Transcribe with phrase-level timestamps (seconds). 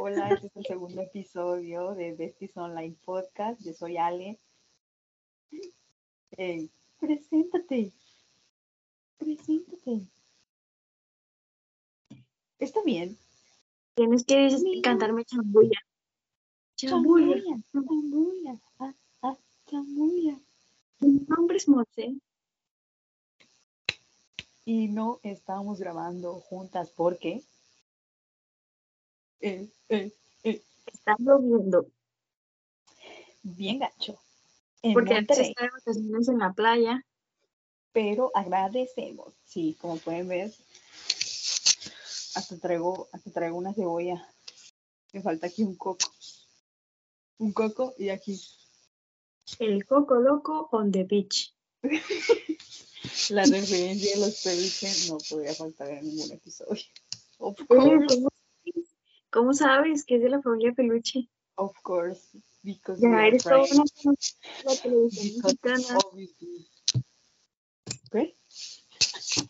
[0.00, 3.60] Hola, este es el segundo episodio de Besties Online Podcast.
[3.62, 4.40] Yo soy Ale.
[6.36, 7.92] Hey, preséntate.
[9.16, 10.08] Preséntate.
[12.58, 13.16] Está bien.
[13.94, 14.82] Tienes que Mira.
[14.82, 15.78] cantarme chambulla.
[16.74, 17.56] Chambulla.
[17.72, 20.36] Chamuya, ah, ah, chamuya.
[20.98, 22.16] Mi nombre es Monse.
[24.64, 27.44] Y no estábamos grabando juntas porque.
[29.40, 30.12] Eh, eh,
[30.44, 30.62] eh,
[30.92, 31.86] Está lloviendo.
[33.42, 34.18] bien gacho.
[34.82, 37.04] En Porque antes estaba de vacaciones en la playa.
[37.92, 39.34] pero agradecemos.
[39.44, 40.52] Sí, como pueden ver,
[42.34, 44.26] hasta traigo, hasta traigo una cebolla.
[45.12, 46.06] Me falta aquí un coco.
[47.38, 48.40] Un coco y aquí
[49.58, 51.54] El coco loco on the beach.
[53.30, 56.82] la referencia de los peluches no podría faltar en ningún episodio.
[59.30, 61.28] ¿Cómo, sabes que es de la familia Peluche?
[61.56, 65.98] of course, because Ya eres toda una conocedora de la televisión mexicana.
[66.04, 66.68] obviously.
[68.10, 68.36] ¿Qué?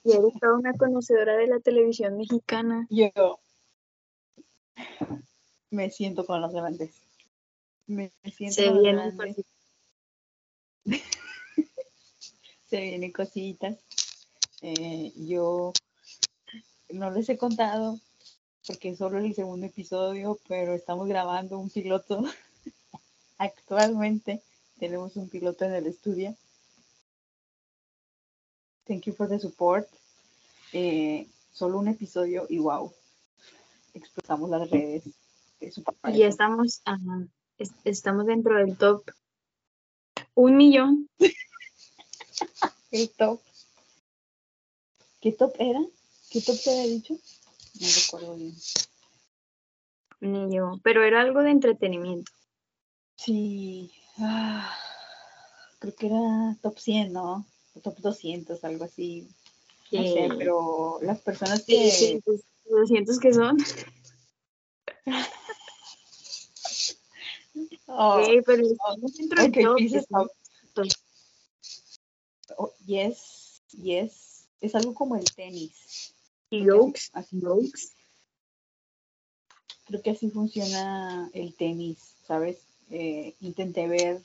[0.05, 2.87] Ya eres toda una conocedora de la televisión mexicana.
[2.91, 3.39] Yo
[5.70, 6.91] me siento con los grandes.
[7.87, 9.47] Me siento Se con los grandes.
[12.65, 13.78] se vienen cositas.
[14.62, 15.72] Eh, yo
[16.91, 17.98] no les he contado
[18.66, 22.22] porque es solo el segundo episodio, pero estamos grabando un piloto.
[23.39, 24.42] Actualmente
[24.78, 26.34] tenemos un piloto en el estudio.
[28.86, 29.88] Thank you for the support.
[30.72, 32.92] Eh, solo un episodio y wow,
[33.94, 35.05] explotamos las redes.
[36.14, 36.83] Y estamos,
[37.58, 39.05] es- estamos dentro del top.
[40.34, 41.08] Un millón.
[42.91, 43.41] El top.
[45.20, 45.81] ¿Qué top era?
[46.31, 47.14] ¿Qué top te había dicho?
[47.81, 48.55] No recuerdo bien.
[50.20, 50.78] Ni yo.
[50.83, 52.31] Pero era algo de entretenimiento.
[53.17, 54.71] Sí, ah,
[55.78, 57.47] creo que era top 100, ¿no?
[57.75, 59.28] O top 200, algo así.
[59.93, 61.91] No sé, pero las personas que...
[61.91, 63.56] sí, pues, 200 que son.
[67.93, 69.76] Oh, Sí, pero estamos dentro del ok, top.
[69.78, 70.31] dices estamos-
[70.75, 70.87] top.
[72.56, 74.47] Oh, yes, yes.
[74.60, 76.15] Es algo como el tenis.
[76.50, 77.93] Y Oaks, así- Oaks.
[79.87, 82.59] Creo que así funciona el tenis, ¿sabes?
[82.91, 84.22] Eh, intenté ver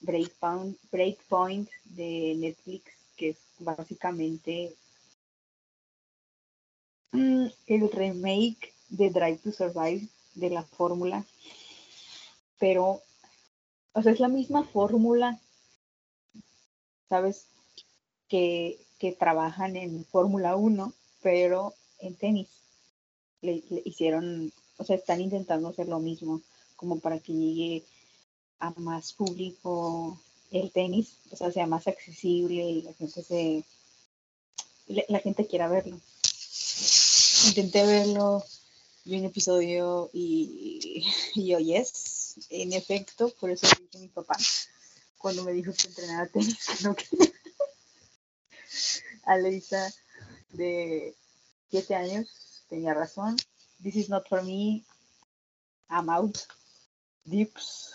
[0.00, 2.84] Breakpoint, Breakpoint de Netflix,
[3.16, 4.74] que es básicamente
[7.12, 11.24] mm, el remake de Drive to Survive de la fórmula.
[12.58, 13.00] Pero,
[13.92, 15.40] o sea, es la misma fórmula,
[17.08, 17.46] ¿sabes?
[18.28, 22.48] Que, que trabajan en Fórmula 1, pero en tenis.
[23.40, 26.42] Le, hicieron, o sea, están intentando hacer lo mismo,
[26.76, 27.84] como para que llegue
[28.60, 33.64] a más público el tenis, o sea, sea más accesible y la gente se,
[34.86, 36.00] la, gente quiera verlo.
[37.46, 38.44] Intenté verlo,
[39.04, 44.36] vi un episodio y, y yo, yes, en efecto, por eso dije a mi papá
[45.22, 47.32] cuando me dijo que entrenara tenis, que no quería.
[49.24, 49.94] Aleisa
[50.52, 51.14] de
[51.70, 53.36] 7 años tenía razón.
[53.82, 54.84] This is not for me.
[55.88, 56.38] I'm out.
[57.24, 57.94] Dips.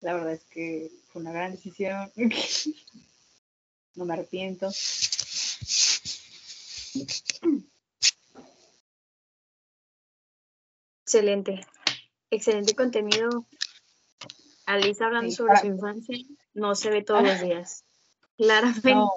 [0.00, 2.12] La verdad es que fue una gran decisión.
[3.96, 4.68] No me arrepiento.
[11.04, 11.66] Excelente.
[12.30, 13.46] Excelente contenido.
[14.66, 16.16] Alisa hablando Sí, sobre para- su infancia
[16.54, 17.84] no se ve todos los días.
[18.36, 18.94] Claramente.
[18.94, 19.12] No.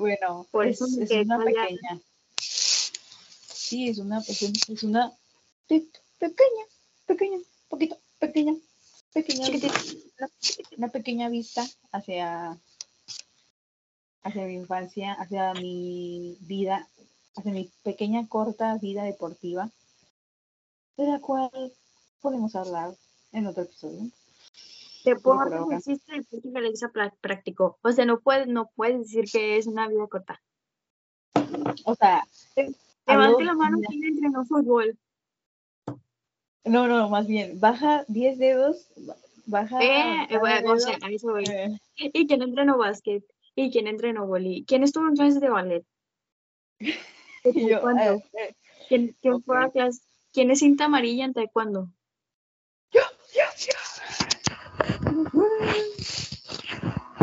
[0.00, 1.66] Bueno, Por es, eso es una callada.
[1.68, 2.00] pequeña.
[2.40, 5.12] Sí, es una, es un- es una
[5.68, 5.86] pe-
[6.18, 6.64] pequeña,
[7.06, 7.38] pequeña,
[7.68, 8.54] poquito, pequeña,
[9.12, 10.30] pequeña, una,
[10.78, 12.58] una pequeña vista hacia,
[14.22, 16.88] hacia mi infancia, hacia mi vida,
[17.36, 19.70] hacia mi pequeña corta vida deportiva,
[20.96, 21.50] de la cual
[22.22, 22.96] podemos hablar
[23.32, 24.10] en otro episodio.
[25.04, 27.78] Deporte por no existe que Alisa pra- practicó.
[27.82, 30.40] O sea, no puedes, no puedes decir que es una vida corta.
[31.84, 32.24] O sea,
[33.06, 34.96] Levante la mano quien entrenó fútbol.
[36.64, 38.92] No, no, más bien, baja 10 dedos,
[39.46, 39.82] baja.
[39.82, 41.44] Eh, bueno, o sea, a eso voy.
[41.46, 43.24] eh, ¿Y quién entrenó básquet?
[43.54, 44.64] ¿Y quién entrenó boli?
[44.66, 45.84] ¿Quién estuvo en clases de ballet?
[47.42, 48.54] Y yo, eh, eh,
[48.88, 49.72] ¿Quién, quién fue a ok.
[49.72, 50.02] clase?
[50.32, 51.88] ¿Quién es cinta amarilla en taekwondo?
[52.92, 53.00] yo,
[53.34, 53.72] yo, yo.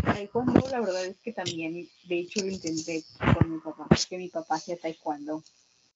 [0.03, 4.29] Taekwondo, la verdad es que también, de hecho, lo intenté con mi papá, porque mi
[4.29, 5.43] papá hacía taekwondo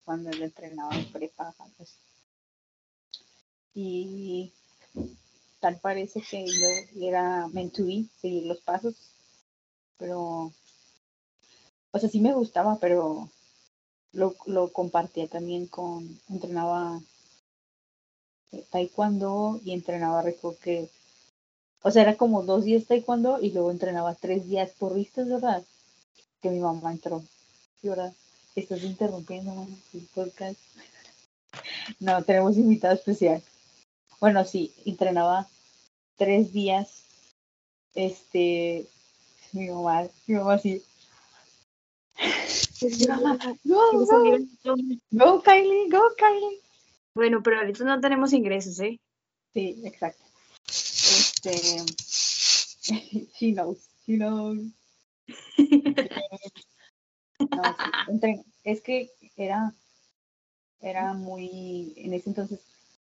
[0.05, 1.53] cuando él entrenaba en prepa.
[1.77, 1.95] pues.
[3.73, 4.51] y
[5.59, 8.95] tal parece que yo era meant seguir los pasos,
[9.97, 10.51] pero,
[11.91, 13.29] o sea, sí me gustaba, pero
[14.13, 16.99] lo, lo compartía también con, entrenaba
[18.71, 20.89] taekwondo y entrenaba, recuerdo que,
[21.83, 25.63] o sea, era como dos días taekwondo y luego entrenaba tres días por vistas, ¿verdad?
[26.41, 27.23] Que mi mamá entró.
[27.81, 28.13] Y ahora
[28.55, 30.59] estás interrumpiendo el podcast.
[31.99, 33.41] No, tenemos invitado especial.
[34.19, 35.47] Bueno, sí, entrenaba
[36.17, 37.03] tres días.
[37.95, 38.87] Este,
[39.51, 40.83] mi mamá, mi mamá sí.
[42.81, 44.77] Mi mamá, go, go,
[45.11, 46.61] go, Kylie, go, Kylie.
[47.13, 48.99] Bueno, pero ahorita no tenemos ingresos, ¿eh?
[49.53, 50.30] Sí, exacto.
[51.43, 51.85] Este,
[53.35, 54.59] she knows, she knows.
[57.39, 57.63] No,
[58.21, 59.73] sí, es que era,
[60.79, 62.59] era muy, en ese entonces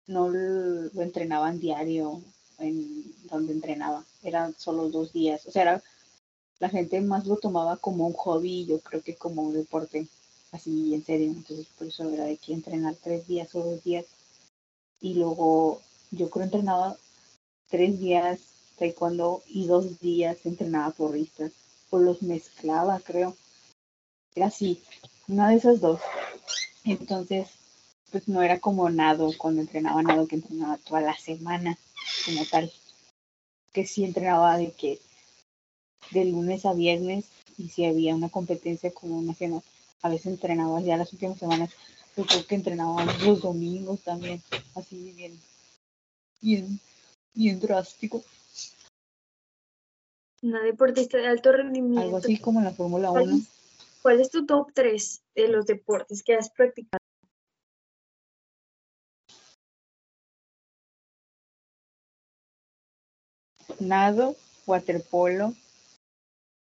[0.06, 2.23] no lo entrenaban diario
[2.59, 5.83] en donde entrenaba, eran solo dos días, o sea, era,
[6.61, 10.06] la gente más lo tomaba como un hobby, yo creo que como un deporte,
[10.53, 14.06] así en serio, entonces por eso era de que entrenar tres días o dos días,
[15.00, 15.81] y luego
[16.12, 16.97] yo creo entrenaba
[17.70, 18.40] tres días
[18.78, 21.52] taekwondo y dos días entrenaba porristas,
[21.90, 23.37] o los mezclaba, creo,
[24.34, 24.82] era así,
[25.28, 26.00] una de esas dos,
[26.84, 27.49] entonces
[28.11, 31.78] pues no era como nado cuando entrenaba nado que entrenaba toda la semana
[32.25, 32.72] como tal.
[33.73, 34.99] Que sí entrenaba de que
[36.11, 37.26] de lunes a viernes
[37.56, 39.62] y si había una competencia como nacional
[40.02, 41.70] a veces entrenaba ya las últimas semanas.
[42.16, 44.43] Yo creo que entrenaba los domingos también
[44.75, 45.38] así bien
[46.40, 46.81] bien
[47.35, 48.23] bien drástico
[50.43, 53.41] una deportista de alto rendimiento algo así como en la Fórmula 1
[54.03, 57.00] ¿Cuál es tu top 3 de los deportes que has practicado?
[63.81, 64.37] nado,
[64.67, 65.55] waterpolo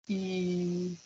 [0.06, 0.96] y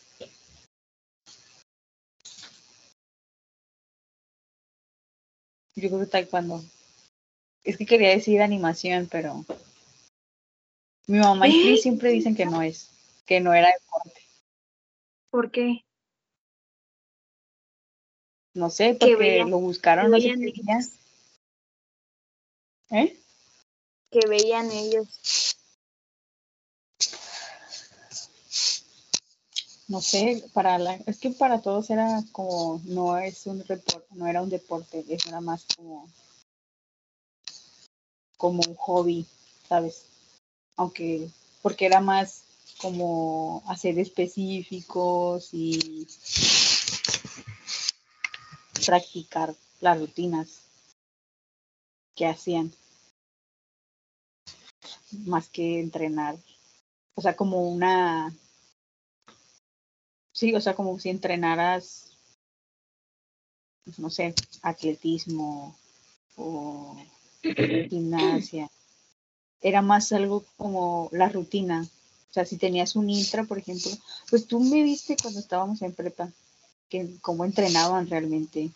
[5.77, 6.65] yo creo que taekwondo.
[7.69, 9.45] Es que quería decir animación, pero
[11.07, 12.89] mi mamá y Chris siempre dicen que no es,
[13.27, 14.23] que no era deporte.
[15.29, 15.85] ¿Por qué?
[18.55, 20.93] No sé, porque lo buscaron los días.
[22.91, 23.21] ¿Eh?
[24.11, 25.55] Que veían ellos.
[29.89, 34.27] no sé, para la, es que para todos era como, no es un deporte, no
[34.27, 36.09] era un deporte, eso era más como,
[38.39, 39.27] como un hobby,
[39.69, 40.07] ¿sabes?
[40.77, 41.29] Aunque,
[41.61, 42.45] porque era más
[42.81, 46.07] como hacer específicos y
[48.87, 50.63] practicar las rutinas
[52.15, 52.73] que hacían,
[55.27, 56.39] más que entrenar,
[57.15, 58.33] o sea, como una
[60.39, 62.13] Sí, o sea, como si entrenaras,
[63.83, 65.77] pues, no sé, atletismo
[66.37, 66.97] o
[67.43, 68.71] gimnasia.
[69.61, 71.87] Era más algo como la rutina.
[72.31, 73.91] O sea, si tenías un intra, por ejemplo,
[74.31, 76.31] pues tú me viste cuando estábamos en prepa,
[76.89, 78.71] que cómo entrenaban realmente.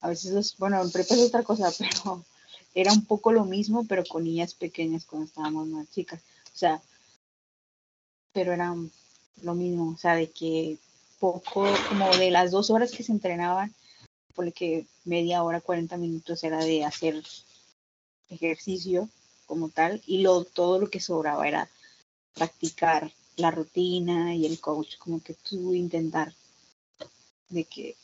[0.00, 2.24] A veces, los, bueno, en prepa es otra cosa, pero
[2.74, 6.20] era un poco lo mismo, pero con niñas pequeñas cuando estábamos más chicas.
[6.54, 6.82] O sea,
[8.32, 8.74] pero era
[9.42, 10.78] lo mismo, o sea, de que
[11.18, 13.74] poco, como de las dos horas que se entrenaban,
[14.34, 17.22] porque media hora, 40 minutos era de hacer
[18.28, 19.08] ejercicio
[19.46, 21.70] como tal, y lo, todo lo que sobraba era
[22.34, 26.34] practicar la rutina y el coach, como que tú intentar
[27.48, 27.96] de que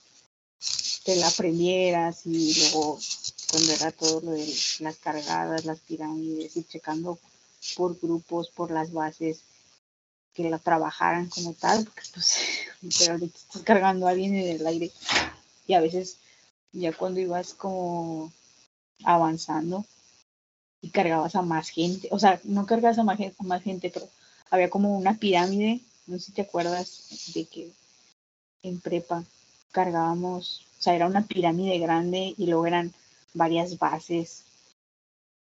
[1.05, 2.99] te la aprendieras y luego
[3.51, 7.19] cuando era todo lo de las cargadas, las pirámides y checando
[7.77, 9.43] por grupos, por las bases,
[10.33, 12.39] que la trabajaran como tal, porque pues
[12.99, 14.91] pero ahorita estás cargando a alguien en el aire
[15.67, 16.19] y a veces
[16.73, 18.33] ya cuando ibas como
[19.05, 19.85] avanzando
[20.85, 24.07] y cargabas a más gente, o sea, no cargabas a más, a más gente, pero
[24.51, 27.73] había como una pirámide, no sé si te acuerdas de que
[28.63, 29.25] en prepa
[29.73, 32.93] cargábamos, o sea, era una pirámide grande y luego eran
[33.33, 34.45] varias bases.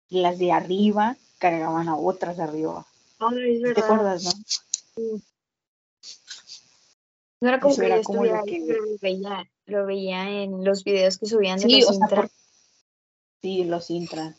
[0.09, 2.85] Y las de arriba cargaban a otras de arriba.
[3.17, 4.31] ¿Te acuerdas, no?
[7.41, 11.57] No era como que yo estuviera lo, veía, lo veía en los videos que subían
[11.57, 12.29] de los Intra.
[13.41, 14.35] Sí, los Intra.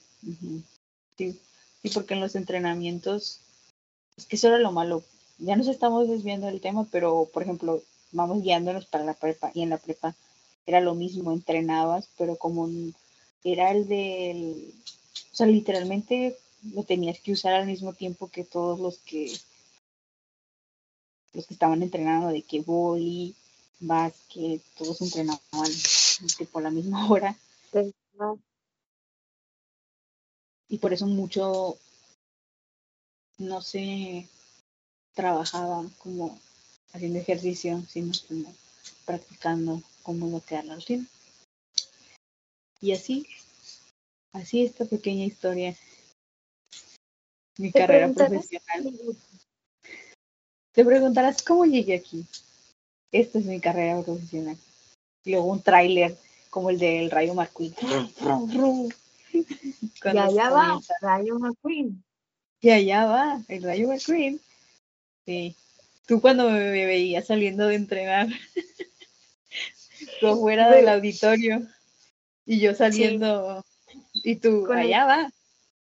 [1.17, 1.41] Sí.
[1.83, 3.41] sí, porque en los entrenamientos,
[4.17, 5.05] es que eso era lo malo.
[5.39, 7.83] Ya nos estamos desviando del tema, pero por ejemplo,
[8.13, 10.15] vamos guiándonos para la prepa y en la prepa
[10.67, 12.69] era lo mismo, entrenabas, pero como
[13.45, 14.75] era el del,
[15.33, 16.37] o sea, literalmente
[16.75, 19.33] lo tenías que usar al mismo tiempo que todos los que
[21.33, 23.37] los que estaban entrenando de que voy,
[23.79, 25.41] básquet, todos entrenaban
[26.51, 27.37] por la misma hora.
[30.69, 31.79] Y por eso mucho
[33.39, 34.29] no se
[35.15, 36.39] trabajaba como
[36.93, 38.55] haciendo ejercicio, sino como
[39.05, 41.07] practicando cómo no quedar la rutina.
[42.81, 43.27] Y así,
[44.33, 45.77] así esta pequeña historia,
[47.59, 49.17] mi carrera profesional.
[50.73, 52.27] Te preguntarás cómo llegué aquí.
[53.13, 54.59] Esta es mi carrera profesional.
[55.25, 56.17] Y luego un tráiler
[56.51, 57.75] como el del Rayo McQueen.
[60.05, 62.03] y allá va, Rayo McQueen.
[62.61, 64.41] Y allá va, el Rayo McQueen.
[65.25, 65.57] Sí.
[66.07, 68.29] Tú cuando me veías saliendo de entrenar,
[70.21, 71.67] tú fuera del auditorio
[72.45, 73.65] y yo saliendo,
[74.13, 75.31] y tú, allá va,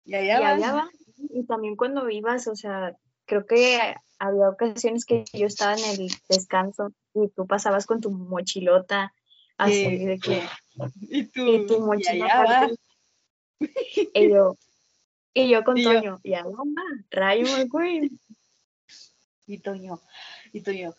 [0.04, 0.48] y allá y va.
[0.50, 0.90] Allá va.
[1.34, 6.10] Y también cuando ibas, o sea, creo que había ocasiones que yo estaba en el
[6.28, 9.12] descanso y tú pasabas con tu mochilota
[9.56, 10.42] así de que
[11.00, 12.76] y tú, tu mochila y,
[14.14, 14.56] yo
[15.34, 16.64] y yo con Toño y allá va
[17.10, 18.20] Rayo McQueen
[19.46, 20.00] y Toño
[20.52, 20.94] y Toño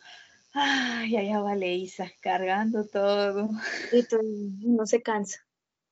[0.53, 3.49] ay allá va Leisa cargando todo
[3.91, 5.45] y Toño no se cansa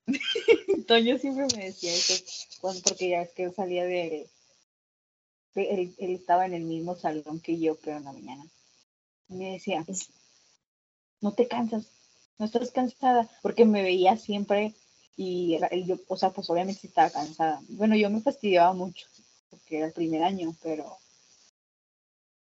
[0.87, 2.13] Toño siempre me decía eso
[2.83, 4.29] porque ya es que salía de
[5.55, 8.45] él, estaba en el mismo salón que yo, pero en la mañana.
[9.29, 9.85] Y me decía,
[11.19, 11.87] no te cansas,
[12.37, 14.73] no estás cansada, porque me veía siempre
[15.15, 17.61] y era, yo, o sea, pues obviamente estaba cansada.
[17.69, 19.07] Bueno, yo me fastidiaba mucho,
[19.49, 20.97] porque era el primer año, pero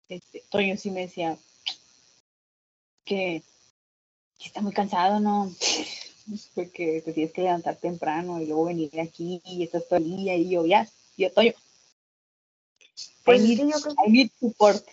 [0.08, 1.38] este, Toño sí me decía
[3.04, 3.42] que,
[4.44, 5.52] está muy cansado, ¿no?
[6.54, 10.36] Porque te tienes que levantar temprano y luego venir aquí y estás todo el día
[10.36, 11.52] y yo, ya, yo, Toño,
[13.24, 14.84] pues I, need, yo creo, I need support.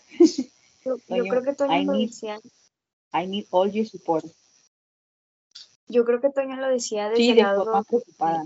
[0.85, 2.39] Yo, yo creo que Toño I need, decía.
[3.13, 4.25] I need all your support.
[5.89, 7.65] Yo creo que Toño lo decía desde Sí, de lado.
[7.87, 8.43] preocupada.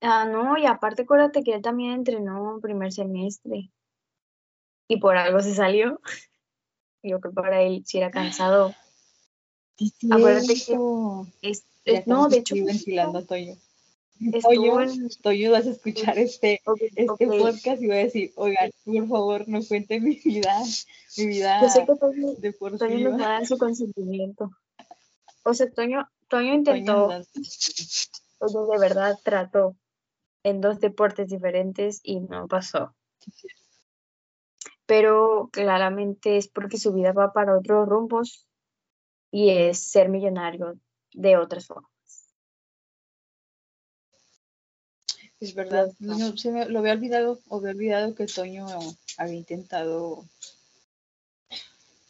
[0.00, 3.70] Ah, no, y aparte acuérdate que él también entrenó primer semestre.
[4.88, 6.00] Y por algo se salió.
[7.02, 8.74] Yo creo que para él si era cansado.
[9.76, 10.78] Sí, Acuérdate que
[11.42, 13.56] es, es- no, de hecho, aquí ventilando a Toño.
[14.42, 16.60] Toño, en- Toño, vas a escuchar este,
[16.94, 20.62] este podcast y voy a decir, oigan, por favor, no cuenten mi vida,
[21.16, 24.50] mi vida Yo sé que Toño, Toño nos va a dar su consentimiento.
[25.42, 27.10] O sea, Toño, Toño intentó,
[28.38, 29.76] Toño de verdad trató
[30.42, 32.94] en dos deportes diferentes y no pasó.
[34.86, 38.46] Pero claramente es porque su vida va para otros rumbos
[39.30, 40.78] y es ser millonario
[41.12, 41.92] de otras formas.
[45.38, 48.64] Es verdad, no, se me, lo había olvidado, o había olvidado que Toño
[49.18, 50.24] había intentado,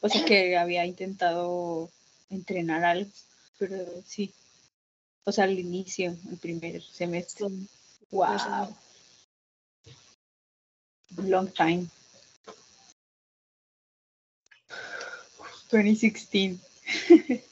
[0.01, 1.91] o sea, que había intentado
[2.31, 3.11] entrenar algo,
[3.69, 4.33] pero sí,
[5.25, 7.49] o sea, al inicio, el primer semestre.
[7.49, 7.69] Sí.
[8.11, 8.77] Wow.
[11.19, 11.87] Long time.
[15.71, 16.59] 2016.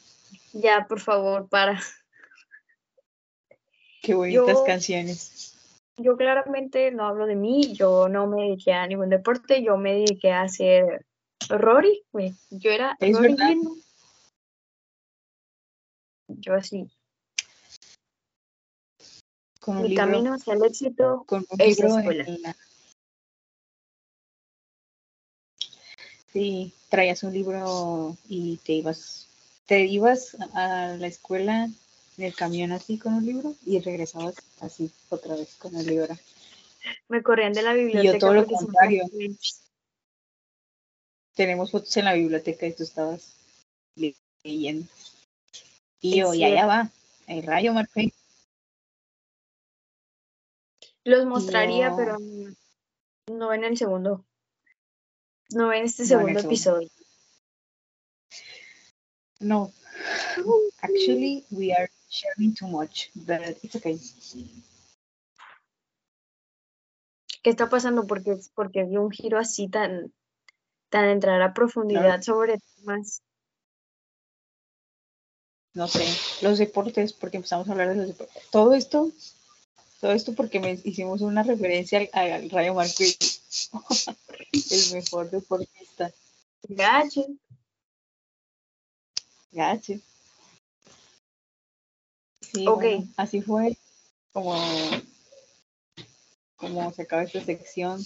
[0.52, 1.80] Ya, por favor, para.
[4.02, 5.54] Qué bonitas Yo- canciones.
[5.96, 9.92] Yo claramente no hablo de mí, yo no me dediqué a ningún deporte, yo me
[9.92, 11.06] dediqué a hacer
[11.48, 12.34] Rory, güey.
[12.50, 13.36] Yo era Rory.
[16.38, 16.88] Yo así,
[19.60, 22.24] Con un mi libro, camino hacia el éxito con un es libro escuela.
[22.24, 22.56] en la-
[26.32, 29.28] Sí, traías un libro y te ibas,
[29.66, 31.64] te ibas a la escuela
[32.16, 36.16] en el camión así con un libro y regresabas así otra vez con el libro.
[37.08, 39.04] me corrían de la biblioteca todo lo porque se me contrario.
[41.34, 43.34] Tenemos fotos en la biblioteca y tú estabas
[43.96, 44.14] le-
[46.02, 46.34] leyendo.
[46.34, 46.66] Y cierto.
[46.66, 46.90] va,
[47.26, 48.12] el rayo McQueen.
[51.04, 52.18] Los mostraría, pero
[53.28, 54.24] no en el segundo.
[55.50, 56.48] No en este No en el segundo segundo.
[56.48, 56.90] episodio.
[59.40, 59.72] No,
[60.82, 63.98] actually, we are sharing too much, but it's okay.
[67.42, 68.06] ¿Qué está pasando?
[68.06, 70.12] Porque, porque dio un giro así tan,
[70.90, 73.22] tan entrar a profundidad sobre temas.
[75.74, 76.04] No sé,
[76.42, 78.42] los deportes, porque empezamos a hablar de los deportes.
[78.50, 79.10] Todo esto,
[80.00, 83.14] todo esto porque me hicimos una referencia al, al Rayo McQueen,
[84.52, 86.12] el mejor deportista.
[86.68, 87.26] Gacho.
[89.52, 89.94] Gacho.
[92.40, 93.76] Sí, bueno, así fue
[94.32, 94.60] como
[96.56, 98.04] como se acaba esta sección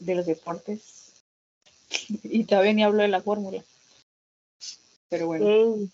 [0.00, 1.24] de los deportes.
[2.08, 3.64] y todavía ni hablo de la fórmula.
[5.08, 5.88] Pero bueno,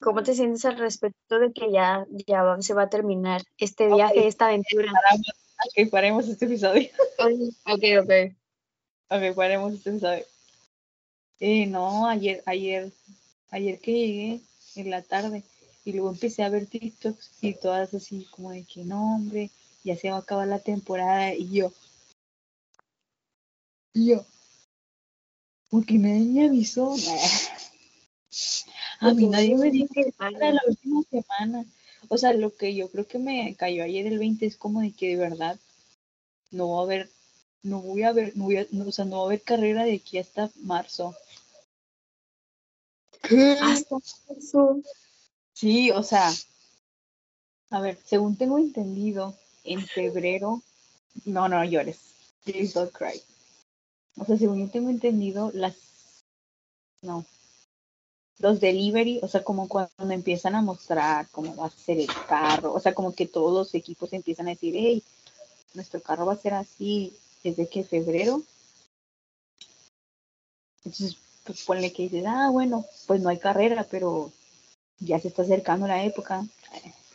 [0.00, 4.26] ¿Cómo te sientes al respecto de que ya, ya se va a terminar este viaje,
[4.26, 4.92] esta aventura?
[4.92, 6.88] ok, paremos este episodio.
[7.18, 8.34] ok, ok.
[9.10, 10.24] Ok, paremos este episodio.
[11.40, 12.92] Eh, no, ayer, ayer,
[13.50, 14.40] ayer que llegué
[14.76, 15.44] en la tarde
[15.84, 19.50] y luego empecé a ver TikToks y todas así como de que no, hombre,
[19.84, 21.72] ya se va a acabar la temporada y yo,
[23.94, 24.26] y yo,
[25.70, 26.94] porque nadie me avisó.
[29.00, 31.64] A mí nadie me dijo que era la última semana.
[32.08, 34.92] O sea, lo que yo creo que me cayó ayer el 20 es como de
[34.92, 35.58] que de verdad
[36.50, 37.10] no va a haber,
[37.62, 39.94] no voy a ver, no voy a, o sea, no va a haber carrera de
[39.94, 41.14] aquí hasta marzo.
[43.60, 43.96] Hasta
[44.28, 44.80] marzo.
[45.52, 46.32] Sí, o sea,
[47.70, 50.62] a ver, según tengo entendido, en febrero,
[51.24, 51.98] no, no llores,
[52.44, 53.20] please don't cry.
[54.16, 55.76] O sea, según yo tengo entendido, las,
[57.02, 57.26] no,
[58.38, 62.72] los delivery, o sea, como cuando empiezan a mostrar cómo va a ser el carro,
[62.72, 65.02] o sea, como que todos los equipos empiezan a decir, hey,
[65.74, 68.42] nuestro carro va a ser así desde que febrero.
[70.84, 74.32] Entonces, pues ponle que dices, ah, bueno, pues no hay carrera, pero
[75.00, 76.46] ya se está acercando la época.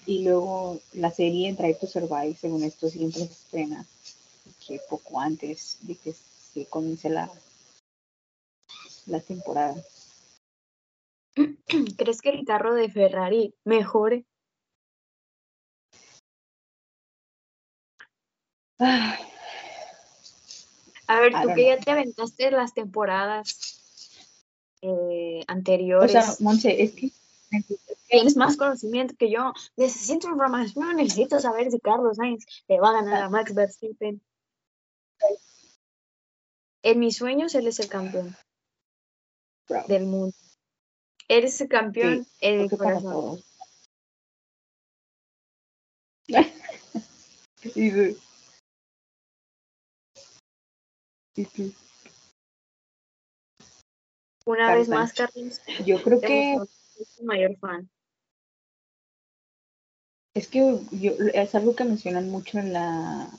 [0.05, 3.85] Y luego la serie Drive to Survive, según esto, siempre se estrena
[4.65, 7.31] que poco antes de que se comience la,
[9.05, 9.75] la temporada.
[11.97, 14.25] ¿Crees que el carro de Ferrari mejore?
[21.05, 23.83] A ver, tú que ya te aventaste las temporadas
[24.81, 26.15] eh, anteriores.
[26.15, 27.11] O sea, Monse, es que
[28.07, 29.53] tienes más conocimiento que yo.
[29.75, 34.21] Necesito información, necesito saber si Carlos Sainz le va a ganar a Max Verstappen.
[36.83, 38.35] En mis sueños, él es el campeón
[39.87, 40.35] del mundo.
[41.27, 43.41] Eres el campeón en el corazón.
[54.45, 55.61] Una vez más, Carlos.
[55.85, 56.57] Yo creo que.
[56.99, 57.89] Es mayor fan.
[60.35, 63.29] Es que yo, es algo que mencionan mucho en la,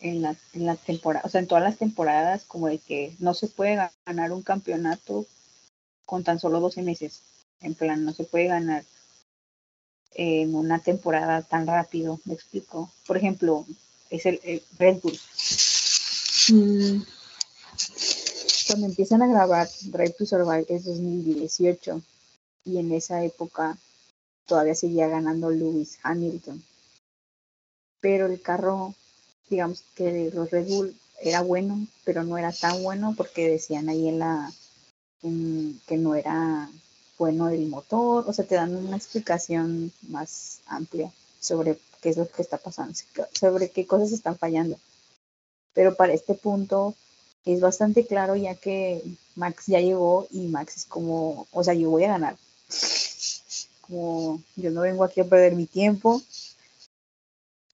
[0.00, 3.34] en la, en la temporada, o sea, en todas las temporadas, como de que no
[3.34, 5.26] se puede ganar un campeonato
[6.04, 7.22] con tan solo 12 meses.
[7.60, 8.84] En plan, no se puede ganar
[10.14, 12.90] en una temporada tan rápido, me explico.
[13.06, 13.66] Por ejemplo,
[14.10, 15.18] es el, Red Bull.
[16.50, 17.02] Mm.
[18.66, 22.00] Cuando empiezan a grabar Drive to Survive es 2018
[22.64, 23.76] y en esa época
[24.46, 26.62] todavía seguía ganando Lewis Hamilton.
[28.00, 28.94] Pero el carro,
[29.48, 34.08] digamos que los Red Bull era bueno, pero no era tan bueno porque decían ahí
[34.08, 34.52] en la
[35.86, 36.70] que no era
[37.18, 41.10] bueno el motor, o sea, te dan una explicación más amplia
[41.40, 42.98] sobre qué es lo que está pasando,
[43.32, 44.78] sobre qué cosas están fallando.
[45.72, 46.94] Pero para este punto
[47.44, 49.02] es bastante claro ya que
[49.34, 52.36] Max ya llegó y Max es como, o sea, yo voy a ganar.
[53.80, 56.20] Como yo no vengo aquí a perder mi tiempo,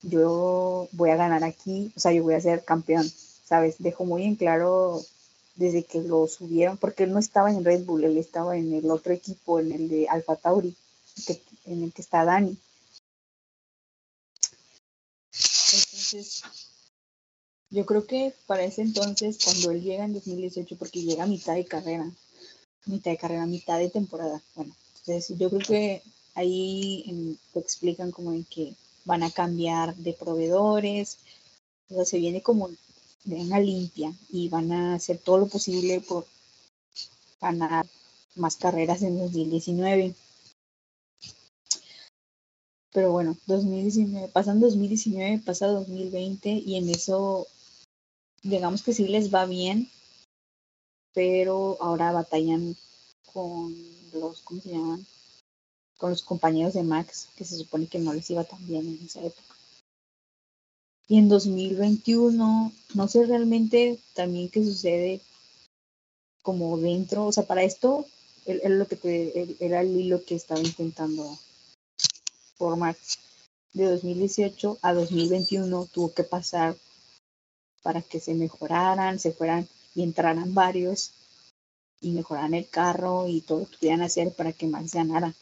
[0.02, 3.10] yo voy a ganar aquí, o sea, yo voy a ser campeón,
[3.44, 3.76] ¿sabes?
[3.78, 5.02] Dejo muy en claro
[5.60, 8.90] desde que lo subieron, porque él no estaba en Red Bull, él estaba en el
[8.90, 10.74] otro equipo, en el de Alfa Tauri,
[11.66, 12.56] en el que está Dani.
[15.32, 16.42] Entonces,
[17.68, 21.54] yo creo que para ese entonces, cuando él llega en 2018, porque llega a mitad
[21.54, 22.10] de carrera,
[22.86, 26.02] mitad de carrera, mitad de temporada, bueno, entonces yo creo que
[26.36, 31.18] ahí lo explican como en que van a cambiar de proveedores,
[31.90, 32.70] o sea, se viene como
[33.24, 36.26] de una limpia y van a hacer todo lo posible por
[37.40, 37.86] ganar
[38.36, 40.14] más carreras en 2019.
[42.92, 47.46] Pero bueno, 2019, pasan 2019, pasa 2020 y en eso,
[48.42, 49.88] digamos que sí les va bien,
[51.14, 52.76] pero ahora batallan
[53.32, 53.74] con
[54.12, 55.06] los, ¿cómo se llaman?
[55.98, 59.06] Con los compañeros de Max, que se supone que no les iba tan bien en
[59.06, 59.54] esa época.
[61.10, 65.20] Y en 2021, no sé realmente también qué sucede
[66.40, 68.06] como dentro, o sea, para esto
[68.46, 71.36] él, lo que era el hilo que estaba intentando
[72.54, 72.96] formar.
[73.72, 76.76] De 2018 a 2021 tuvo que pasar
[77.82, 81.10] para que se mejoraran, se fueran y entraran varios
[82.00, 85.34] y mejoraran el carro y todo lo que pudieran hacer para que Max ganara.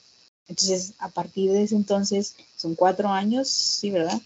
[0.47, 4.19] Entonces, a partir de ese entonces, son cuatro años, sí, ¿verdad?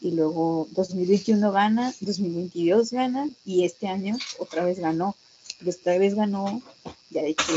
[0.00, 5.16] Y luego 2021 gana, 2022 gana y este año otra vez ganó.
[5.58, 6.62] Pero esta vez ganó
[7.10, 7.54] ya de que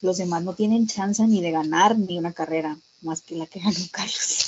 [0.00, 3.60] los demás no tienen chance ni de ganar ni una carrera más que la que
[3.60, 4.46] ganó Carlos.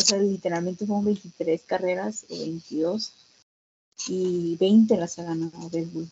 [0.00, 3.12] O sea, literalmente fueron 23 carreras o 22
[4.08, 6.10] y 20 las ha ganado Red Bull.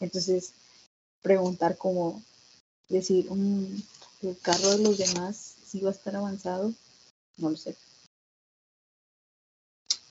[0.00, 0.52] Entonces,
[1.22, 2.22] preguntar como
[2.88, 3.82] decir, un,
[4.22, 6.72] el carro de los demás sí va a estar avanzado,
[7.36, 7.76] no lo sé.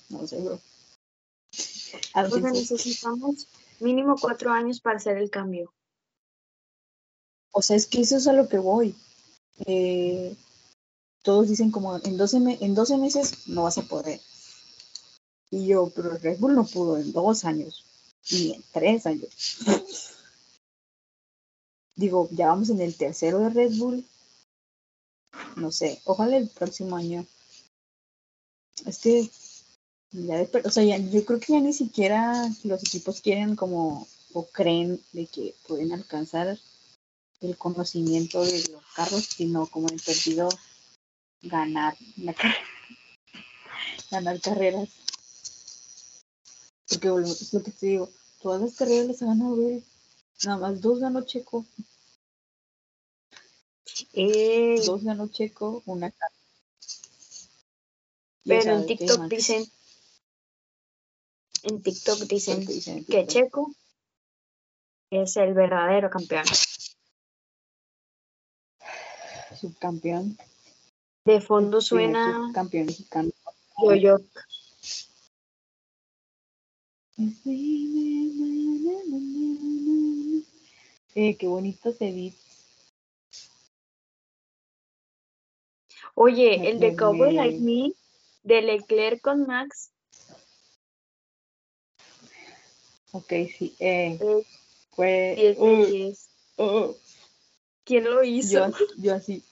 [0.10, 0.56] No lo sé, bro.
[0.56, 3.48] O sea, necesitamos
[3.80, 5.74] mínimo cuatro años para hacer el cambio.
[7.52, 8.96] O sea, es que eso es a lo que voy.
[9.66, 10.36] Eh,
[11.24, 14.20] todos dicen como en 12, en 12 meses no vas a poder.
[15.50, 17.86] Y yo, pero Red Bull no pudo en dos años,
[18.32, 19.30] ni en tres años.
[21.96, 24.06] Digo, ya vamos en el tercero de Red Bull.
[25.56, 27.26] No sé, ojalá el próximo año.
[28.86, 29.30] Es que,
[30.12, 35.02] ya o sea, yo creo que ya ni siquiera los equipos quieren como, o creen
[35.14, 36.60] de que pueden alcanzar
[37.42, 40.50] el conocimiento de los carros, sino como el perdido
[41.42, 42.36] ganar la
[44.12, 44.90] ganar carreras.
[46.90, 48.10] Porque es lo que te digo,
[48.42, 49.84] todas las carreras las a ver.
[50.44, 51.66] Nada más dos ganó Checo.
[54.18, 56.14] Eh, dos ganó Checo, una
[58.46, 59.66] Pero en TikTok dicen,
[61.64, 62.66] en TikTok dicen,
[63.06, 63.76] que Checo
[65.10, 66.46] es el verdadero campeón.
[69.60, 70.38] Subcampeón.
[71.26, 73.32] De fondo suena campeón mexicano.
[73.84, 74.20] Yo-Yo.
[81.16, 82.34] Eh, qué bonito se ve.
[86.16, 87.94] Oye, el de Cowboy Like Me,
[88.44, 89.92] de Leclerc con Max.
[93.12, 93.76] Ok, sí.
[93.80, 94.46] Eh, eh
[94.92, 95.36] fue.
[95.38, 96.30] 10 de 10.
[97.84, 98.70] ¿Quién lo hizo?
[98.70, 99.44] Yo, yo así.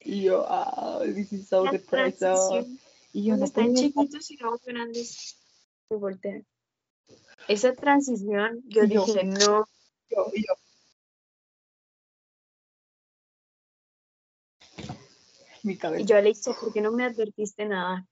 [0.00, 2.78] Y yo, ah, this is so depressing.
[3.12, 5.36] Y yo no están chiquitos y luego grandes
[5.88, 6.46] se voltean.
[7.48, 9.66] Esa transición, yo, dije, no.
[10.08, 10.54] Yo, yo.
[15.62, 16.02] Mi cabeza.
[16.02, 18.06] Y yo le dije, ¿por qué no me advertiste nada?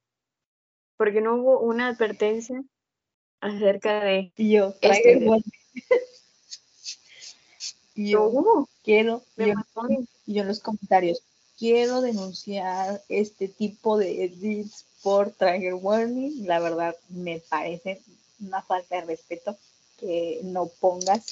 [0.97, 2.63] Porque no hubo una advertencia
[3.41, 4.33] acerca de.
[4.37, 5.21] Y yo, este
[7.95, 9.23] y yo, quiero.
[9.37, 9.55] Y yo,
[10.27, 11.23] y yo en los comentarios,
[11.59, 16.47] quiero denunciar este tipo de edits por Trigger Warning.
[16.47, 18.03] La verdad, me parece
[18.41, 19.57] una falta de respeto
[19.99, 21.27] que no pongas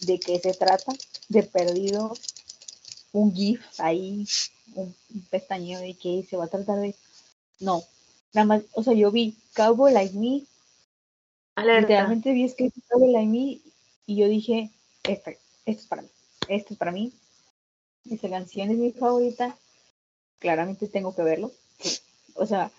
[0.00, 0.92] de qué se trata,
[1.28, 2.12] de perdido
[3.12, 4.26] un GIF ahí,
[4.74, 4.94] un,
[5.30, 6.94] pestañeo de que se va a tratar de.
[7.60, 7.82] No,
[8.32, 10.44] nada más, o sea, yo vi Cowboy Like Me,
[11.56, 13.60] literalmente vi escrito Cowboy Like Me
[14.06, 14.70] y yo dije,
[15.04, 15.30] esto,
[15.64, 16.08] esto es para mí,
[16.48, 17.12] esto es para mí,
[18.10, 19.56] esa canción es mi favorita.
[20.38, 21.50] Claramente tengo que verlo.
[22.34, 22.70] O sea,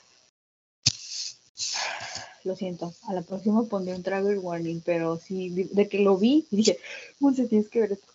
[2.44, 2.94] lo siento.
[3.08, 6.80] A la próxima pondré un trigger warning, pero sí, de, que lo vi, dije,
[7.20, 8.14] Monse, tienes que ver esto.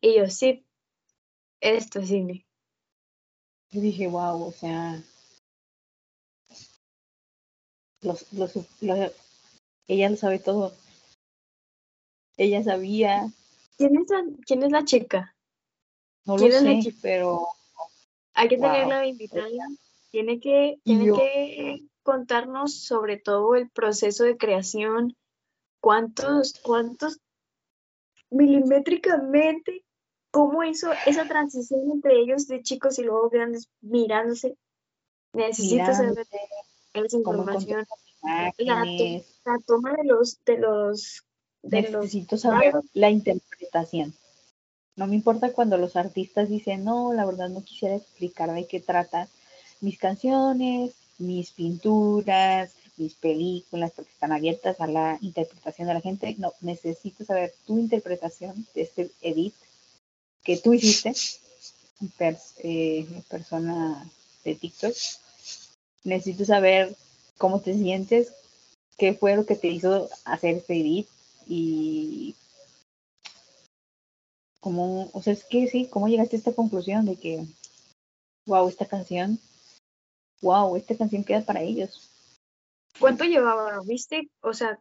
[0.00, 0.64] Y yo, sí,
[1.62, 2.46] esto es cine.
[3.70, 5.02] Y dije, wow, o sea,
[8.02, 8.52] los, los,
[9.86, 10.74] ella lo sabe todo.
[12.36, 13.32] Ella sabía
[13.76, 15.34] ¿Quién es la, quién es la chica?
[16.24, 17.48] No lo sé, pero...
[18.34, 19.48] Hay que tenerla invitada.
[20.10, 25.16] Tiene que, tiene que contarnos sobre todo el proceso de creación,
[25.80, 27.18] cuántos, cuántos
[28.30, 29.84] milimétricamente,
[30.32, 34.56] cómo hizo esa transición entre ellos de chicos y luego grandes mirándose.
[35.34, 36.26] Necesito saber
[36.94, 37.86] esa información.
[38.22, 41.24] La, la, toma de los, de los
[41.62, 44.14] Necesito saber la interpretación.
[44.96, 48.80] No me importa cuando los artistas dicen, no, la verdad no quisiera explicar de qué
[48.80, 49.28] tratan
[49.80, 56.36] mis canciones, mis pinturas, mis películas, porque están abiertas a la interpretación de la gente.
[56.38, 59.54] No, necesito saber tu interpretación de este edit
[60.42, 61.12] que tú hiciste,
[62.58, 64.10] eh, persona
[64.44, 64.94] de TikTok.
[66.04, 66.96] Necesito saber
[67.38, 68.32] cómo te sientes,
[68.96, 71.08] qué fue lo que te hizo hacer este edit,
[71.46, 72.34] y
[74.60, 77.44] como, o sea, es que sí, ¿cómo llegaste a esta conclusión de que,
[78.46, 79.38] wow, esta canción,
[80.40, 82.10] wow, esta canción queda para ellos?
[82.98, 84.30] ¿Cuánto llevaba, viste?
[84.40, 84.80] O sea,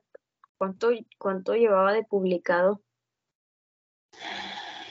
[0.58, 2.82] ¿cuánto, cuánto llevaba de publicado?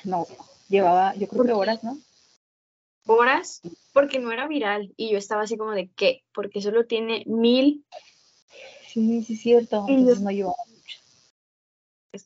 [0.03, 0.27] No,
[0.71, 1.99] llevaba, yo creo que horas, ¿no?
[3.07, 3.61] Horas,
[3.93, 4.95] porque no era viral.
[4.97, 6.23] Y yo estaba así como de, ¿qué?
[6.33, 7.85] Porque solo tiene mil.
[8.87, 9.85] Sí, sí, es cierto.
[9.89, 10.99] Entonces no llevaba mucho.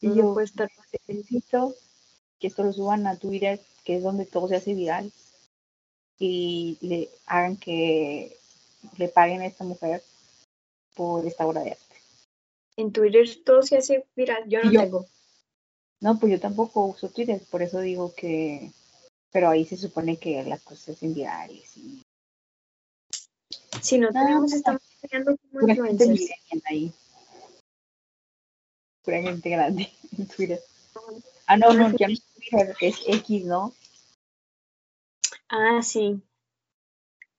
[0.00, 0.70] y yo puedo estar
[1.08, 1.74] necesito
[2.38, 5.10] que esto lo suban a Twitter, que es donde todo se hace viral.
[6.18, 8.36] Y le hagan que
[8.98, 10.02] le paguen a esta mujer
[10.94, 11.82] por esta obra de arte.
[12.76, 15.06] En Twitter todo se hace viral, yo no tengo.
[16.04, 18.70] No, pues yo tampoco uso Twitter, por eso digo que,
[19.32, 21.74] pero ahí se supone que las cosas hacen virales.
[21.78, 22.02] Y...
[23.80, 26.30] Si no tenemos, estamos creando como influencers.
[26.66, 26.92] ahí.
[29.02, 30.60] Pura gente grande en Twitter.
[31.46, 33.72] Ah, no, no, ya no es Twitter, es X, ¿no?
[35.48, 36.22] Ah, sí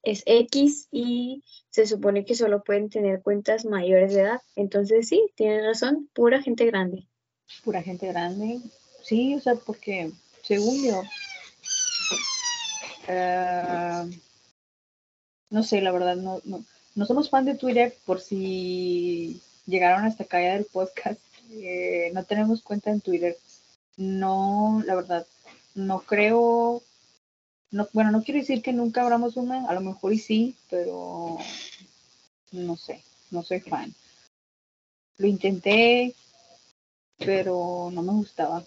[0.02, 4.42] es X y se supone que solo pueden tener cuentas mayores de edad.
[4.56, 7.08] Entonces sí, tienes razón, pura gente grande.
[7.64, 8.60] Pura gente grande.
[9.04, 10.12] Sí, o sea, porque
[10.44, 11.04] según yo,
[13.08, 14.10] eh,
[15.50, 20.38] no sé, la verdad, no, no, somos fan de Twitter por si llegaron hasta acá
[20.38, 21.20] del podcast.
[21.52, 23.38] Eh, no tenemos cuenta en Twitter.
[23.98, 25.26] No, la verdad,
[25.76, 26.82] no creo
[27.94, 31.38] bueno, no quiero decir que nunca abramos una, a lo mejor y sí, pero
[32.52, 33.94] no sé, no soy fan.
[35.18, 36.14] Lo intenté,
[37.18, 38.64] pero no me gustaba.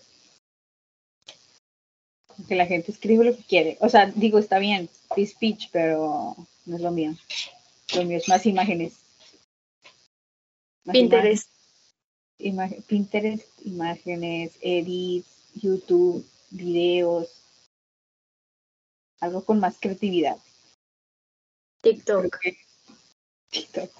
[2.46, 3.76] Que la gente escribe lo que quiere.
[3.80, 7.14] O sea, digo, está bien, free speech, pero no es lo mío.
[7.94, 8.94] Lo mío es más imágenes.
[10.84, 11.50] Pinterest.
[12.86, 17.28] Pinterest, imágenes, edits, YouTube, videos,
[19.20, 20.36] algo con más creatividad.
[21.82, 22.38] TikTok.
[23.50, 23.90] TikTok.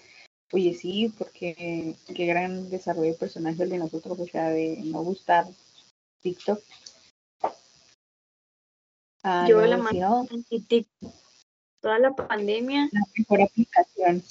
[0.53, 5.47] Oye, sí, porque qué gran desarrollo personal de nosotros, o sea, de no gustar
[6.23, 6.61] TikTok.
[9.23, 10.87] Ah, Yo la no, TikTok.
[11.81, 12.89] Toda la pandemia.
[12.91, 14.23] La mejor aplicación.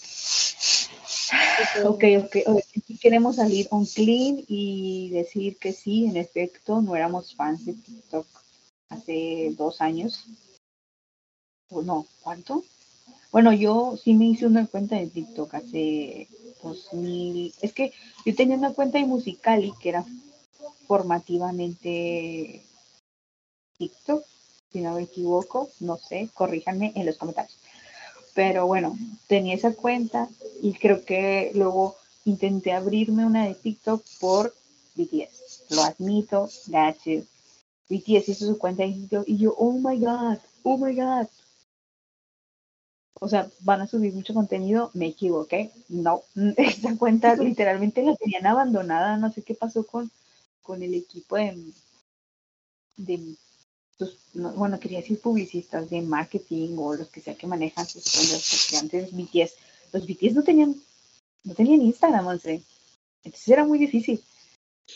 [1.86, 2.36] Ok, ok.
[2.78, 7.74] Aquí queremos salir on clean y decir que sí, en efecto, no éramos fans de
[7.74, 8.28] TikTok
[8.90, 10.26] hace dos años
[11.70, 12.64] no, ¿cuánto?
[13.32, 16.28] Bueno, yo sí me hice una cuenta de TikTok hace
[16.64, 17.54] 2000.
[17.62, 17.94] Es que
[18.26, 20.06] yo tenía una cuenta de Musicali que era
[20.88, 22.64] formativamente
[23.78, 24.24] TikTok,
[24.72, 27.58] si no me equivoco, no sé, corríjanme en los comentarios.
[28.34, 30.30] Pero bueno, tenía esa cuenta
[30.62, 34.54] y creo que luego intenté abrirme una de TikTok por
[34.96, 35.66] BTS.
[35.72, 37.04] Lo admito, that's.
[37.90, 41.28] BTS hizo su cuenta y yo, y yo, oh my god, oh my god,
[43.20, 46.24] o sea, van a subir mucho contenido, me equivoqué, no,
[46.58, 50.12] esa cuenta literalmente la tenían abandonada, no sé qué pasó con,
[50.62, 51.72] con el equipo de,
[52.98, 53.36] de
[53.98, 58.68] pues, bueno, quería decir publicistas de marketing o los que sea que manejan sus cuentas,
[58.70, 59.54] porque antes BTS,
[59.94, 60.76] los BTS no tenían,
[61.44, 64.24] no tenían Instagram, entonces era muy difícil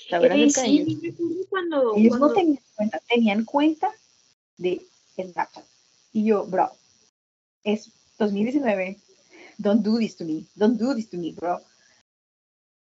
[0.10, 3.92] saber eh, sí, Cuando, ellos no tenían cuenta, tenían cuenta
[4.58, 5.66] de Snapchat.
[6.14, 6.72] Y yo, bro,
[7.64, 8.98] es 2019,
[9.58, 11.60] don't do this to me, don't do this to me, bro.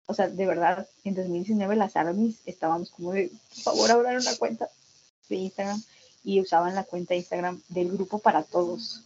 [0.07, 4.35] O sea, de verdad, en 2019 las armies estábamos como de, por favor, abran una
[4.37, 4.67] cuenta
[5.29, 5.81] de Instagram
[6.23, 9.03] y usaban la cuenta de Instagram del grupo para todos.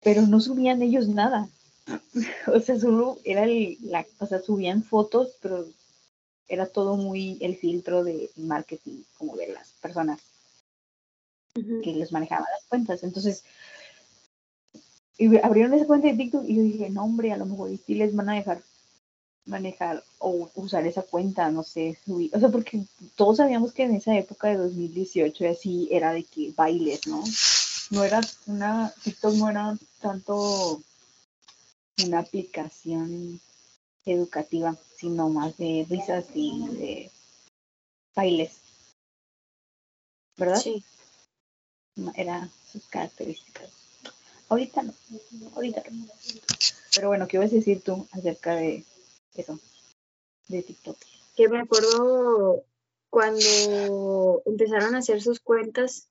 [0.00, 1.48] Pero no subían ellos nada.
[2.46, 5.66] o sea, solo era el, la, o sea, subían fotos, pero
[6.46, 10.20] era todo muy el filtro de marketing, como de las personas
[11.54, 13.02] que les manejaban las cuentas.
[13.02, 13.44] Entonces,
[15.22, 17.94] y abrieron esa cuenta de TikTok y yo dije, no, hombre, a lo mejor sí
[17.94, 18.62] les van a dejar
[19.44, 22.30] manejar o usar esa cuenta, no sé, subir.
[22.34, 22.84] O sea, porque
[23.16, 27.22] todos sabíamos que en esa época de 2018 así era de que bailes, ¿no?
[27.90, 30.80] No era una, TikTok no era tanto
[32.04, 33.40] una aplicación
[34.04, 37.10] educativa, sino más de risas y de
[38.14, 38.56] bailes.
[40.36, 40.60] ¿Verdad?
[40.60, 40.82] Sí.
[42.16, 43.81] Era sus características.
[44.52, 44.92] Ahorita no,
[45.56, 46.04] ahorita no.
[46.94, 48.84] Pero bueno, ¿qué vas a decir tú acerca de
[49.34, 49.58] eso,
[50.48, 50.98] de TikTok?
[51.34, 52.62] Que me acuerdo
[53.08, 56.06] cuando empezaron a hacer sus cuentas,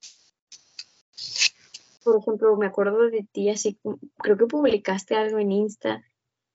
[2.03, 3.77] por ejemplo, me acuerdo de ti así,
[4.17, 6.03] creo que publicaste algo en Insta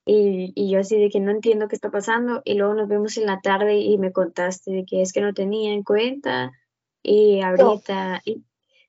[0.04, 3.16] y, y, yo así de que no entiendo qué está pasando y luego nos vemos
[3.16, 6.50] en la tarde y me contaste de que es que no tenía en cuenta
[7.00, 8.42] y ahorita, y,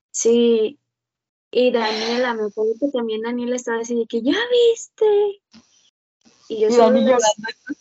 [0.10, 0.80] sí,
[1.52, 4.38] y Daniela, me acuerdo que también Daniela estaba así de que, ¿ya
[4.72, 5.42] viste?
[6.50, 7.18] Y yo y llorando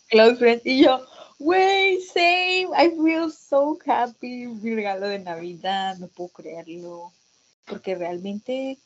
[0.09, 1.05] close friends, y yo,
[1.39, 7.13] wey, same, I feel so happy, mi regalo de Navidad, no puedo creerlo,
[7.65, 8.77] porque realmente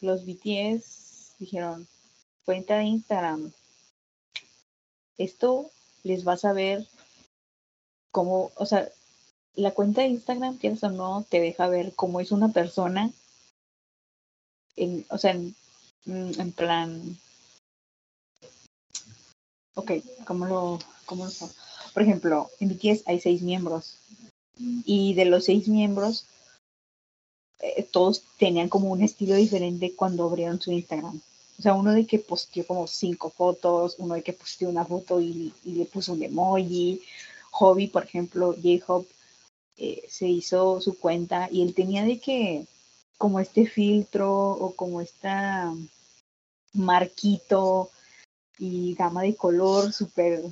[0.00, 1.86] los BTS dijeron,
[2.44, 3.52] cuenta de Instagram,
[5.18, 5.70] esto
[6.02, 6.86] les va a saber
[8.10, 8.88] cómo, o sea,
[9.54, 13.10] la cuenta de Instagram, quieres o no, te deja ver cómo es una persona,
[14.76, 15.54] en, o sea, en,
[16.06, 17.18] mm, en plan,
[19.74, 19.92] ok,
[20.26, 21.32] ¿cómo lo, cómo lo
[21.92, 23.98] Por ejemplo, en BTS hay seis miembros
[24.84, 26.26] y de los seis miembros,
[27.60, 31.20] eh, todos tenían como un estilo diferente cuando abrieron su Instagram.
[31.58, 35.20] O sea, uno de que posteó como cinco fotos, uno de que posteó una foto
[35.20, 37.02] y, le puso un emoji.
[37.50, 39.06] Hobby, por ejemplo, J-Hop,
[39.76, 42.66] eh, se hizo su cuenta y él tenía de que
[43.20, 45.70] como este filtro o como esta
[46.72, 47.90] marquito
[48.58, 50.42] y gama de color súper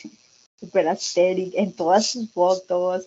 [0.58, 3.04] super asteric en todas sus fotos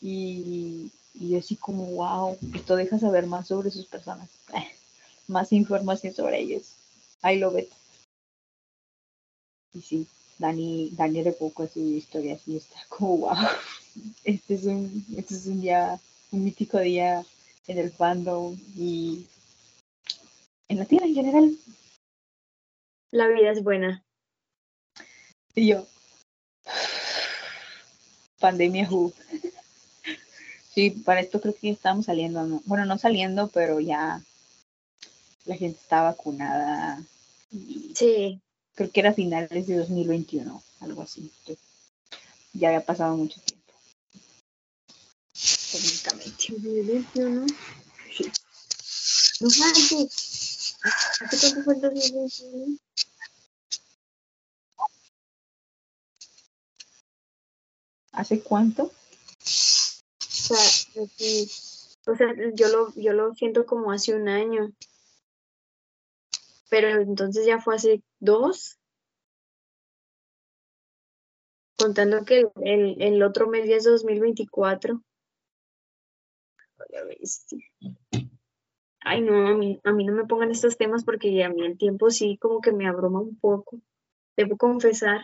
[0.00, 4.30] y, y así como wow, esto deja saber más sobre sus personas,
[5.26, 6.76] más información sobre ellos.
[7.24, 7.72] I love it.
[9.72, 10.06] Y sí,
[10.38, 13.34] Dani, Dani de poco su historia así está como wow.
[14.22, 15.98] Este es un, este es un día,
[16.30, 17.26] un mítico día
[17.66, 19.26] en el fandom y
[20.68, 21.56] en la tierra en general.
[23.10, 24.04] La vida es buena.
[25.54, 25.86] Y yo.
[28.40, 29.12] Pandemia Who.
[30.74, 34.20] Sí, para esto creo que estamos saliendo, bueno, no saliendo, pero ya
[35.44, 37.02] la gente está vacunada.
[37.94, 38.40] sí.
[38.74, 41.30] Creo que era finales de 2021, algo así.
[42.54, 43.63] Ya había pasado mucho tiempo.
[46.46, 47.08] Técnicamente.
[47.14, 47.46] 2021.
[48.12, 48.30] Sí.
[49.40, 52.78] No ¿Hace cuánto fue el 2021?
[58.12, 58.84] ¿Hace cuánto?
[58.84, 58.92] O
[59.40, 60.56] sea,
[62.06, 64.72] o sea yo, lo, yo lo siento como hace un año.
[66.68, 68.78] Pero entonces ya fue hace dos.
[71.76, 75.02] Contando que el, el otro mes ya es 2024.
[79.00, 81.76] Ay, no, a mí, a mí no me pongan estos temas porque a mí el
[81.76, 83.80] tiempo sí como que me abruma un poco.
[84.36, 85.20] Debo confesar.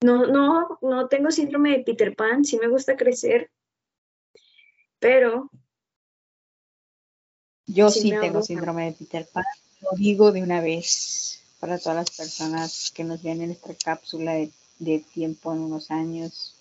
[0.00, 3.50] No, no, no tengo síndrome de Peter Pan, sí me gusta crecer,
[5.00, 5.50] pero...
[7.66, 9.44] Yo sí, tengo síndrome de Peter Pan,
[9.80, 14.34] lo digo de una vez para todas las personas que nos ven en esta cápsula
[14.34, 16.54] de, tiempo en unos años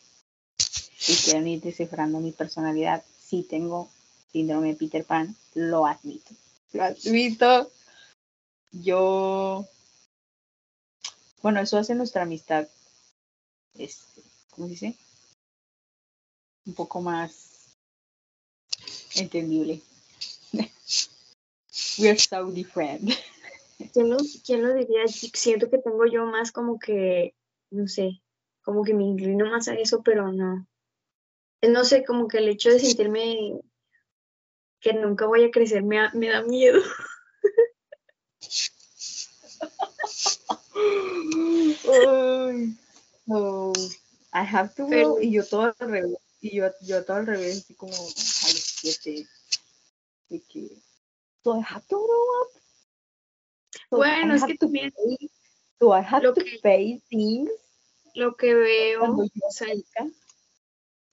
[1.08, 3.04] y quieran ir descifrando mi personalidad.
[3.20, 3.90] Sí tengo
[4.32, 6.34] síndrome de Peter Pan, lo admito.
[6.74, 7.72] Lo admito.
[8.72, 9.66] Yo...
[11.42, 12.68] Bueno, eso hace nuestra amistad
[13.78, 14.96] este, ¿cómo se dice?
[16.66, 17.78] Un poco más
[19.16, 19.82] entendible.
[22.00, 23.12] We are so different.
[23.94, 25.08] ¿Quién lo, ¿Quién lo diría?
[25.08, 27.36] Siento que tengo yo más como que,
[27.70, 28.22] no sé,
[28.64, 30.68] como que me inclino más a eso, pero no.
[31.62, 33.60] No sé, como que el hecho de sentirme
[34.80, 36.82] que nunca voy a crecer me, me da miedo.
[43.28, 43.74] So,
[44.34, 47.58] I have to grow, y yo todo al revés, y yo, yo todo al revés,
[47.58, 49.28] así como a los siete,
[50.30, 50.78] de que,
[51.44, 52.67] so I have to grow up.
[53.90, 54.94] Bueno, es que también,
[55.80, 57.52] so I have to que, pay things.
[58.16, 59.68] Lo que veo, o sea,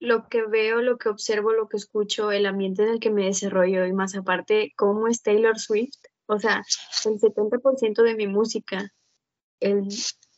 [0.01, 3.27] lo que veo, lo que observo, lo que escucho, el ambiente en el que me
[3.27, 6.65] desarrollo y más aparte, cómo es Taylor Swift, o sea,
[7.05, 8.93] el 70% de mi música,
[9.61, 9.89] el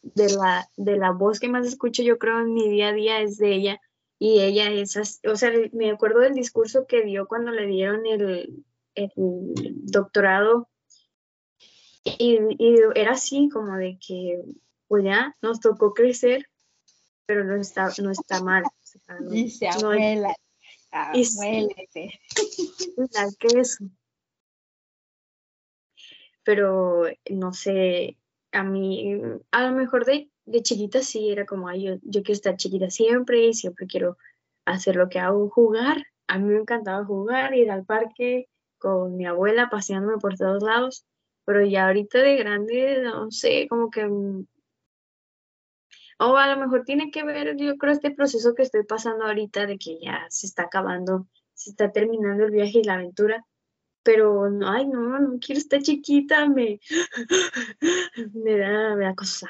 [0.02, 3.20] de la, de la voz que más escucho yo creo en mi día a día
[3.20, 3.80] es de ella
[4.18, 8.64] y ella es, o sea, me acuerdo del discurso que dio cuando le dieron el,
[8.94, 10.68] el doctorado
[12.18, 12.38] y,
[12.94, 14.42] era así como de que
[14.88, 16.46] pues ya nos tocó crecer
[17.26, 18.64] pero no está no está mal
[19.28, 20.34] dice abuela
[26.44, 28.16] pero no sé
[28.56, 32.32] a mí, a lo mejor de, de chiquita sí era como, ay, yo, yo quiero
[32.32, 34.16] estar chiquita siempre y siempre quiero
[34.64, 36.04] hacer lo que hago, jugar.
[36.26, 38.48] A mí me encantaba jugar, ir al parque
[38.78, 41.06] con mi abuela paseándome por todos lados,
[41.46, 44.04] pero ya ahorita de grande, no sé, como que...
[44.04, 44.46] Mm,
[46.18, 49.66] o a lo mejor tiene que ver, yo creo, este proceso que estoy pasando ahorita
[49.66, 53.46] de que ya se está acabando, se está terminando el viaje y la aventura,
[54.02, 56.80] pero no, ay, no, no quiero estar chiquita, me,
[58.34, 59.48] me da, me da cosa.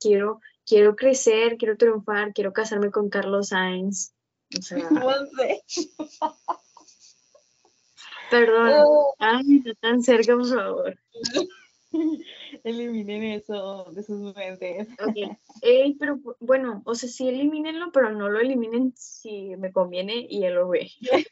[0.00, 4.14] Quiero, quiero crecer, quiero triunfar, quiero casarme con Carlos Sainz.
[4.58, 4.88] O sea,
[8.32, 8.70] Perdón.
[8.86, 9.14] Oh.
[9.18, 10.98] Ay, está tan cerca, por favor.
[12.64, 14.88] Eliminen eso de sus mentes.
[14.98, 15.36] Ok.
[16.00, 20.54] pero bueno, o sea, sí elimínenlo, pero no lo eliminen si me conviene y él
[20.54, 20.90] lo ve.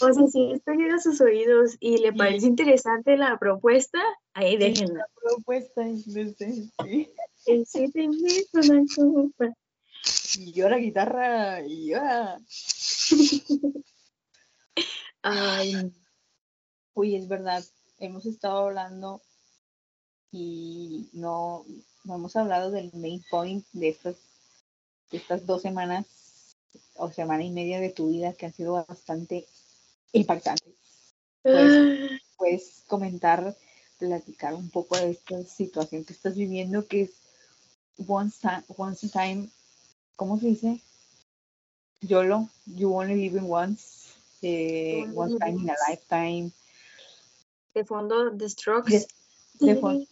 [0.00, 4.00] O sea, si esto llega a sus oídos y le parece interesante la propuesta,
[4.32, 5.00] ahí déjenla.
[5.00, 6.72] La propuesta es sí.
[7.46, 9.54] El siete meses una copa.
[10.36, 11.98] Y yo la guitarra, y yo.
[15.22, 15.92] Ay.
[16.94, 17.64] Uy, es verdad.
[17.98, 19.22] Hemos estado hablando
[20.30, 21.64] y no,
[22.04, 24.16] no hemos hablado del main point de estas,
[25.10, 26.06] de estas dos semanas
[26.96, 29.46] o semana y media de tu vida que han sido bastante
[30.12, 30.74] impactantes.
[31.42, 33.56] Pues, puedes comentar,
[33.98, 37.10] platicar un poco de esta situación que estás viviendo, que es
[38.06, 39.48] once, once time,
[40.16, 40.80] ¿cómo se dice?
[42.00, 46.52] YOLO, you only live in once, eh, one time in a lifetime.
[47.74, 49.06] De fondo, The Strokes.
[49.60, 50.04] De, fondo,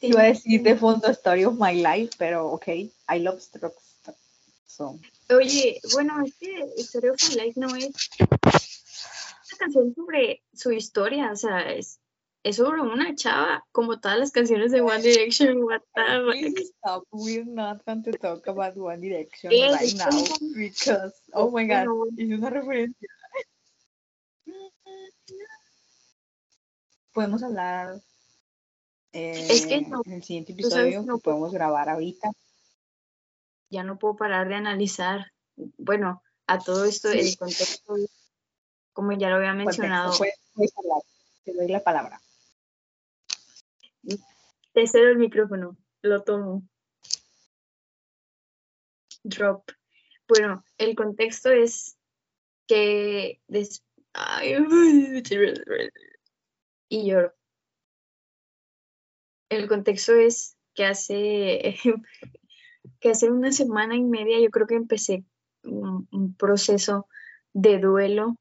[0.00, 3.82] iba a decir de fondo Story of My Life, pero ok, I love Strokes.
[4.66, 4.98] So.
[5.30, 11.32] Oye, bueno, es que Story of My Life no es una canción sobre su historia,
[11.32, 12.00] o sea, es,
[12.44, 15.58] es sobre una chava, como todas las canciones de One Direction.
[15.64, 17.04] What the stop.
[17.10, 20.10] We're not going to talk about One Direction right now
[20.54, 23.08] because, oh my god, es una referencia.
[27.12, 28.00] Podemos hablar
[29.12, 32.30] eh, es que en el siguiente episodio no podemos grabar ahorita
[33.74, 35.32] ya no puedo parar de analizar,
[35.78, 37.94] bueno, a todo esto, el contexto,
[38.92, 40.14] como ya lo había mencionado.
[41.44, 42.20] te doy la palabra.
[44.72, 46.62] Te cedo el micrófono, lo tomo.
[49.22, 49.70] Drop.
[50.28, 51.96] Bueno, el contexto es
[52.66, 53.40] que
[56.88, 57.32] y lloro.
[59.48, 61.76] El contexto es que hace
[63.00, 65.24] que hace una semana y media yo creo que empecé
[65.62, 67.06] un, proceso
[67.52, 68.36] de duelo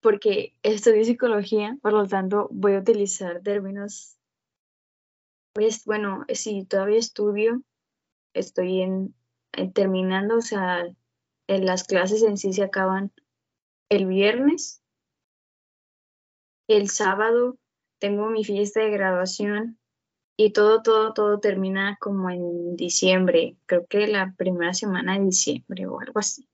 [0.00, 4.16] porque estudio psicología, por lo tanto voy a utilizar términos,
[5.52, 7.62] pues bueno, si todavía estudio,
[8.34, 9.14] estoy en,
[9.74, 10.86] terminando, o sea,
[11.48, 13.12] en las clases en sí se acaban
[13.88, 14.82] el viernes,
[16.68, 17.58] el sábado
[17.98, 19.78] tengo mi fiesta de graduación
[20.36, 25.86] y todo, todo, todo termina como en diciembre, creo que la primera semana de diciembre
[25.86, 26.48] o algo así.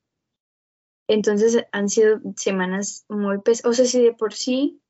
[1.08, 4.80] Entonces han sido semanas muy pesadas, o sea, si de por sí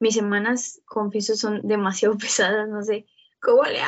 [0.00, 3.06] mis semanas, confieso, son demasiado pesadas, no sé,
[3.40, 3.80] ¿cómo le?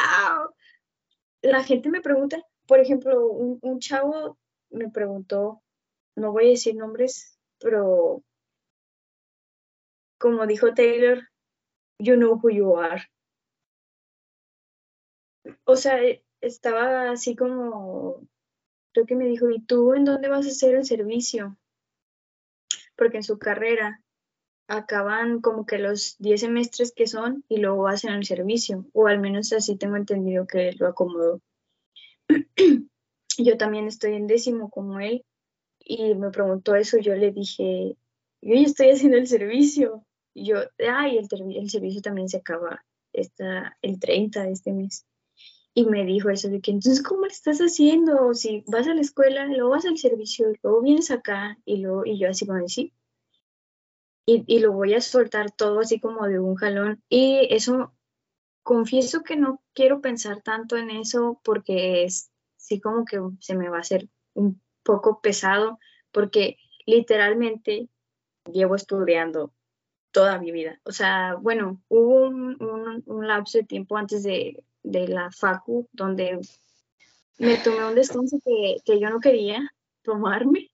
[1.43, 4.39] La gente me pregunta, por ejemplo, un, un chavo
[4.71, 5.63] me preguntó,
[6.15, 8.23] no voy a decir nombres, pero
[10.19, 11.29] como dijo Taylor,
[11.99, 13.03] you know who you are
[15.65, 18.27] o sea, eh, estaba así como,
[18.93, 21.57] creo que me dijo, ¿y tú en dónde vas a hacer el servicio?
[22.97, 24.03] Porque en su carrera
[24.77, 29.20] acaban como que los 10 semestres que son y luego hacen el servicio, o al
[29.20, 31.41] menos así tengo entendido que lo acomodó.
[33.39, 35.25] yo también estoy en décimo como él
[35.79, 37.97] y me preguntó eso, yo le dije,
[38.41, 40.05] yo ya estoy haciendo el servicio.
[40.35, 45.05] Y yo, ay, el, el servicio también se acaba está el 30 de este mes
[45.75, 48.35] y me dijo eso de que entonces, ¿cómo le estás haciendo?
[48.35, 52.18] Si vas a la escuela, luego vas al servicio, luego vienes acá y, luego, y
[52.18, 52.93] yo así como decir,
[54.25, 57.03] y, lo voy a soltar todo así como de un jalón.
[57.09, 57.93] Y eso,
[58.62, 63.68] confieso que no quiero pensar tanto en eso porque es sí como que se me
[63.68, 65.79] va a hacer un poco pesado
[66.12, 66.57] porque
[66.87, 67.89] literalmente
[68.53, 69.53] llevo estudiando
[70.12, 70.81] toda mi vida.
[70.85, 76.41] O sea, bueno, hubo un, un, lapso de tiempo antes de, de la facu donde
[77.39, 79.61] me tomé un descanso que, yo no quería
[80.03, 80.70] tomarme,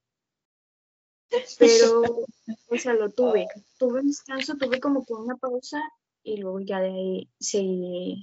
[1.57, 2.01] pero,
[2.69, 3.47] o sea, lo tuve.
[3.77, 5.81] Tuve un descanso, tuve como que una pausa
[6.23, 8.21] y luego ya de ahí seguí.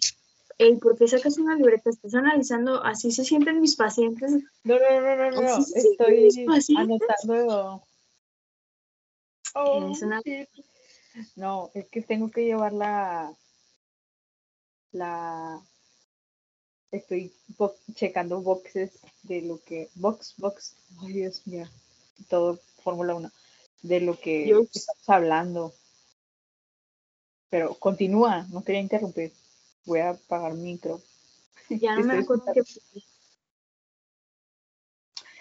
[0.58, 1.90] Ey, ¿por qué sacas una libreta?
[1.90, 2.82] ¿Estás analizando?
[2.82, 4.32] ¿Así se sienten mis pacientes?
[4.64, 5.58] No, no, no, no, no.
[5.58, 6.46] Estoy
[6.76, 7.82] anotando.
[9.54, 9.92] Oh,
[11.34, 13.34] No, es que tengo que llevar la,
[14.92, 15.62] la
[16.90, 17.32] estoy
[17.94, 21.66] checando boxes de lo que, box, box, ay Dios mío,
[22.28, 23.32] todo Fórmula 1,
[23.82, 25.74] de lo que estamos hablando.
[27.50, 29.32] Pero continúa, no quería interrumpir.
[29.86, 31.00] Voy a apagar mi micro.
[31.68, 32.60] Ya no me acuerdo que...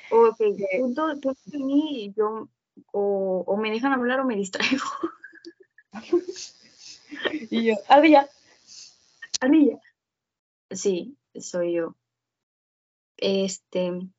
[0.10, 0.42] Ok,
[0.80, 1.08] punto
[1.46, 2.50] de mí, yo
[2.92, 4.86] o, o, me dejan hablar o me distraigo.
[7.52, 8.28] y yo, Ardilla.
[9.40, 9.80] Ardilla.
[10.72, 11.96] Sí, soy yo.
[13.18, 14.10] Este,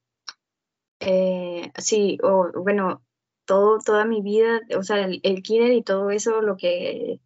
[1.00, 3.05] eh, sí, o bueno,
[3.46, 7.20] todo, toda mi vida, o sea, el, el kinder y todo eso, lo que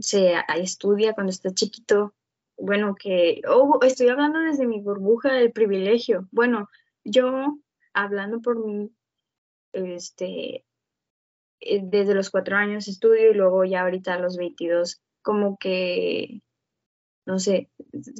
[0.00, 2.14] se estudia cuando está chiquito,
[2.56, 6.28] bueno, que, oh, estoy hablando desde mi burbuja del privilegio.
[6.30, 6.68] Bueno,
[7.04, 7.58] yo,
[7.94, 8.90] hablando por mí,
[9.72, 10.64] este,
[11.60, 16.42] eh, desde los cuatro años estudio y luego ya ahorita a los 22, como que,
[17.26, 17.70] no sé,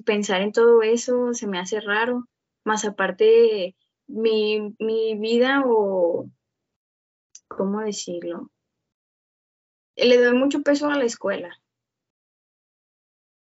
[0.05, 2.27] pensar en todo eso se me hace raro,
[2.65, 3.77] más aparte
[4.07, 6.29] mi, mi vida o,
[7.57, 8.51] ¿cómo decirlo?
[9.97, 11.61] Le doy mucho peso a la escuela.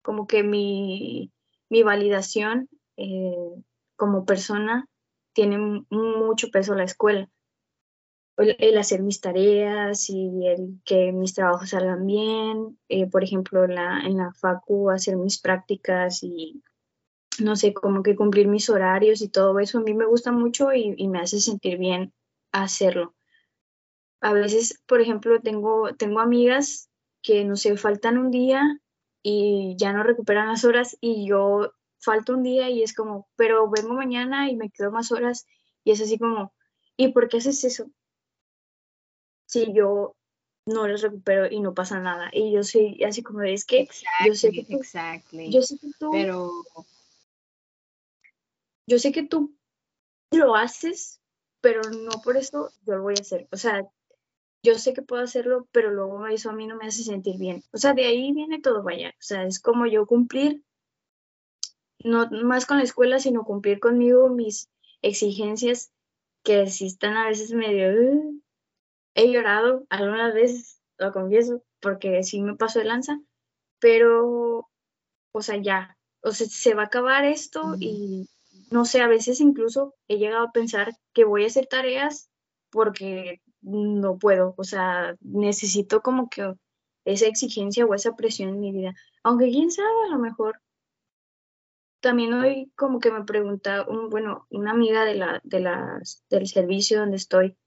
[0.01, 1.31] Como que mi,
[1.69, 3.63] mi validación eh,
[3.97, 4.87] como persona
[5.33, 5.57] tiene
[5.89, 7.29] mucho peso la escuela
[8.37, 13.75] el hacer mis tareas y el que mis trabajos salgan bien, eh, por ejemplo, en
[13.75, 16.61] la, en la facu hacer mis prácticas y
[17.39, 20.73] no sé, como que cumplir mis horarios y todo eso, a mí me gusta mucho
[20.73, 22.13] y, me hace sentir bien
[22.51, 23.13] hacerlo.
[24.21, 26.89] A veces, por ejemplo, tengo, tengo amigas
[27.21, 28.79] que, no sé, faltan un día
[29.21, 33.69] y ya no recuperan las horas y yo falto un día y es como, pero
[33.69, 35.45] vengo mañana y me quedo más horas
[35.83, 36.53] y es así como,
[36.95, 37.91] ¿y por qué haces eso?
[39.47, 40.15] si yo
[40.65, 42.29] no los recupero y no pasa nada.
[42.31, 43.87] Y yo soy así como es que
[44.25, 44.81] yo sé que tú,
[45.49, 46.51] yo sé que tú, pero
[48.85, 49.55] yo sé que tú
[50.31, 51.21] lo haces,
[51.61, 53.47] pero no por eso yo lo voy a hacer.
[53.51, 53.89] O sea,
[54.63, 57.63] yo sé que puedo hacerlo, pero luego eso a mí no me hace sentir bien.
[57.71, 59.09] O sea, de ahí viene todo, vaya.
[59.09, 60.63] O sea, es como yo cumplir,
[62.03, 64.69] no más con la escuela, sino cumplir conmigo mis
[65.01, 65.91] exigencias
[66.43, 68.39] que si están a veces medio,
[69.15, 73.19] he llorado algunas veces, lo confieso, porque sí me paso de lanza,
[73.79, 74.69] pero,
[75.31, 78.29] o sea, ya, o sea, se va a acabar esto y
[78.71, 82.29] no sé, a veces incluso he llegado a pensar que voy a hacer tareas
[82.69, 86.53] porque no puedo, o sea, necesito como que
[87.05, 88.93] esa exigencia o esa presión en mi vida,
[89.23, 90.61] aunque quién sabe, a lo mejor.
[91.99, 96.47] También hoy como que me pregunta, un, bueno, una amiga de la, de las, del
[96.47, 97.57] servicio donde estoy,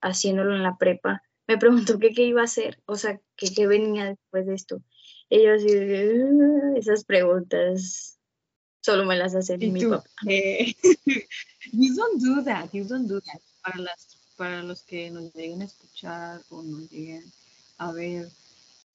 [0.00, 4.46] haciéndolo en la prepa, me preguntó qué iba a hacer, o sea, qué venía después
[4.46, 4.82] de esto.
[5.30, 5.72] Ellos así,
[6.76, 8.18] esas preguntas
[8.82, 10.04] solo me las hace mi papá.
[10.28, 10.74] Eh,
[11.72, 13.40] you don't do that, you don't do that.
[13.62, 17.24] Para, las, para los que nos lleguen a escuchar o nos lleguen
[17.78, 18.28] a ver,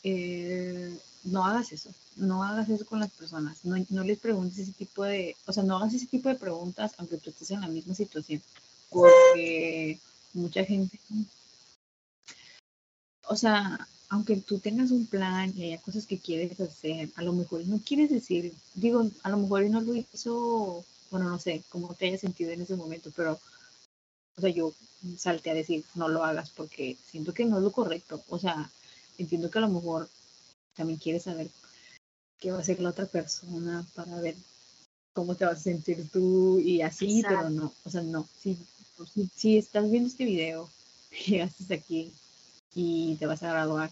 [0.03, 0.93] eh,
[1.23, 5.05] no hagas eso, no hagas eso con las personas, no, no, les preguntes ese tipo
[5.05, 7.95] de, o sea, no hagas ese tipo de preguntas aunque tú estés en la misma
[7.95, 8.41] situación,
[8.89, 10.01] porque
[10.33, 10.99] mucha gente,
[13.29, 17.31] o sea, aunque tú tengas un plan y haya cosas que quieres hacer, a lo
[17.31, 21.93] mejor no quieres decir, digo, a lo mejor no lo hizo, bueno, no sé cómo
[21.93, 23.39] te haya sentido en ese momento, pero,
[24.37, 24.73] o sea, yo
[25.17, 28.69] salté a decir, no lo hagas porque siento que no es lo correcto, o sea,
[29.17, 30.07] entiendo que a lo mejor
[30.75, 31.49] también quieres saber
[32.39, 34.35] qué va a hacer la otra persona para ver
[35.13, 38.57] cómo te vas a sentir tú y así, pero no, o sea, no, sí,
[39.35, 40.69] si, estás viendo este video,
[41.25, 42.13] llegaste aquí
[42.75, 43.89] y te vas a graduar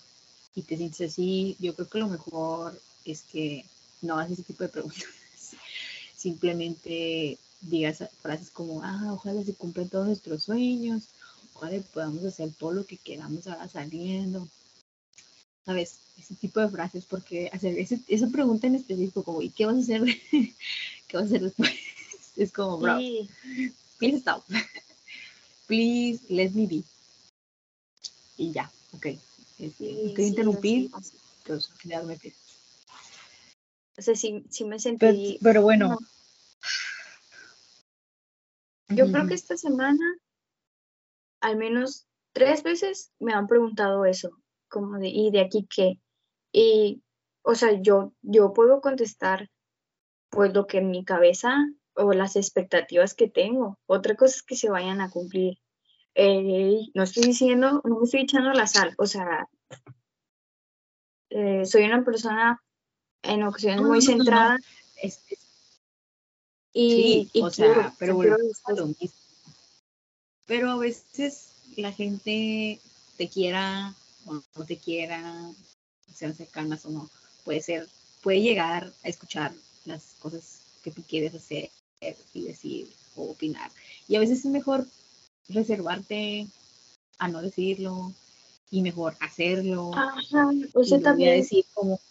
[0.54, 3.66] y te sientes así, yo creo que lo mejor es que
[4.02, 5.04] no hagas ese tipo de preguntas.
[6.16, 7.40] Simplemente
[7.70, 11.04] digas frases como, ah, ojalá se cumplan todos nuestros sueños,
[11.54, 14.48] ojalá podamos hacer todo lo que queramos ahora saliendo.
[15.66, 16.00] ¿Sabes?
[16.18, 19.80] Ese tipo de frases, porque hacer esa pregunta en específico, como, ¿y qué vas a
[19.80, 20.04] hacer?
[21.08, 21.72] ¿Qué vas a hacer después?
[22.36, 22.98] Es como, bro,
[23.98, 24.44] please stop
[25.68, 26.84] please let me be.
[28.38, 29.06] Y ya, ok.
[29.58, 30.92] Este, sí, interrumpir,
[31.38, 32.34] entonces quedarme pie.
[33.98, 35.40] O sea, sí, sí me sentí.
[35.42, 35.98] Pero, bueno.
[38.96, 40.06] Yo creo que esta semana,
[41.42, 44.32] al menos tres veces, me han preguntado eso,
[44.70, 46.00] como de, ¿y de aquí qué?
[46.52, 47.04] Y,
[47.44, 49.50] o sea, yo, yo puedo contestar,
[50.30, 51.56] pues, lo que en mi cabeza
[51.96, 53.80] o las expectativas que tengo.
[53.86, 55.58] Otra cosa es que se vayan a cumplir.
[56.14, 59.50] Eh, no estoy diciendo, no me estoy echando la sal, o sea,
[61.30, 62.64] eh, soy una persona
[63.22, 64.58] en ocasiones muy centrada.
[66.78, 68.20] Y, o sea, pero
[70.46, 72.82] pero a veces la gente
[73.18, 73.96] te quiera
[74.26, 75.52] o no te quiera,
[76.14, 77.10] sean cercanas o no,
[77.46, 77.88] puede ser,
[78.22, 79.54] puede llegar a escuchar
[79.86, 81.70] las cosas que tú quieres hacer
[82.34, 83.72] y decir o opinar.
[84.10, 84.86] Y a veces es mejor
[85.48, 86.48] reservarte
[87.20, 88.14] a no decirlo
[88.70, 89.92] y mejor hacerlo.
[89.96, 92.02] Ajá, o sea, también decir como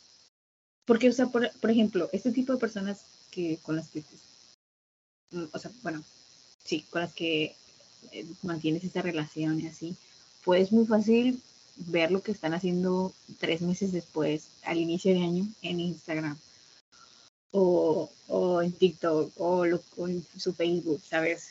[0.86, 4.02] porque o sea, por, por, ejemplo, este tipo de personas que con las que
[5.52, 6.02] o sea, bueno,
[6.64, 7.54] sí, con las que
[8.12, 9.96] eh, mantienes esa relación y así,
[10.44, 11.40] pues es muy fácil
[11.76, 16.38] ver lo que están haciendo tres meses después, al inicio de año, en Instagram
[17.50, 21.50] o, o en TikTok o, en su Facebook, ¿sabes?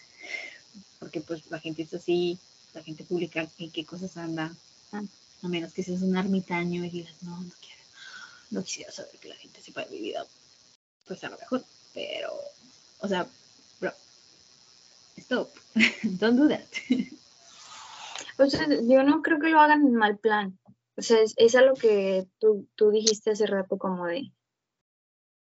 [1.00, 2.38] Porque pues la gente es así,
[2.74, 4.54] la gente publica en qué cosas anda,
[4.92, 7.82] a menos que seas un ermitaño y digas, no, no quiero,
[8.52, 10.26] no quisiera saber que la gente sepa de mi vida,
[11.06, 11.64] pues a lo mejor,
[11.94, 12.34] pero,
[13.00, 13.28] o sea,
[15.24, 15.49] stop,
[16.19, 16.67] don't do that.
[18.39, 20.57] O sea, yo no creo que lo hagan en mal plan.
[20.97, 24.34] O sea, es, es a lo que tú, tú dijiste hace rato como de,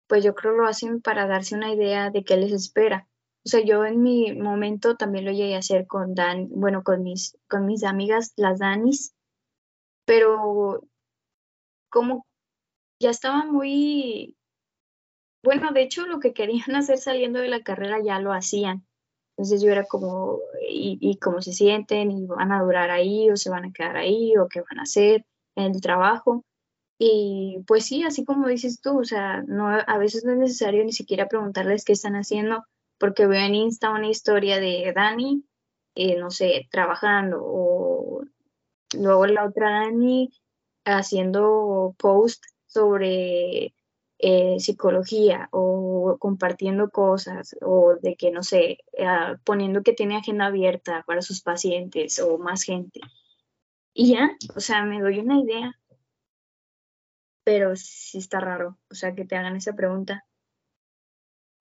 [0.06, 3.08] pues yo creo lo hacen para darse una idea de qué les espera.
[3.44, 7.02] O sea, yo en mi momento también lo llegué a hacer con Dan, bueno, con
[7.02, 9.14] mis, con mis amigas, las Danis,
[10.04, 10.86] pero
[11.88, 12.26] como
[13.00, 14.36] ya estaba muy,
[15.42, 18.86] bueno, de hecho lo que querían hacer saliendo de la carrera ya lo hacían.
[19.36, 22.10] Entonces yo era como, ¿y, cómo se sienten?
[22.10, 24.82] ¿Y van a durar ahí o se van a quedar ahí o qué van a
[24.82, 25.24] hacer
[25.56, 26.44] en el trabajo?
[26.98, 30.84] Y pues sí, así como dices tú, o sea, no, a veces no es necesario
[30.84, 32.64] ni siquiera preguntarles qué están haciendo,
[32.98, 35.44] porque veo en Insta una historia de Dani,
[35.96, 38.22] eh, no sé, trabajando, o
[38.94, 40.30] luego la otra Dani
[40.84, 43.74] haciendo post sobre
[44.24, 50.46] eh, psicología o compartiendo cosas o de que, no sé, ah, poniendo que tiene agenda
[50.46, 53.00] abierta para sus pacientes o más gente.
[53.92, 55.76] Y ya, o sea, me doy una idea.
[57.44, 60.24] Pero sí está raro, o sea, que te hagan esa pregunta.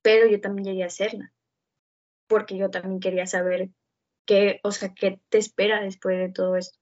[0.03, 1.34] Pero yo también llegué a hacerla,
[2.28, 3.72] porque yo también quería saber
[4.26, 6.78] qué, o sea, qué te espera después de todo esto.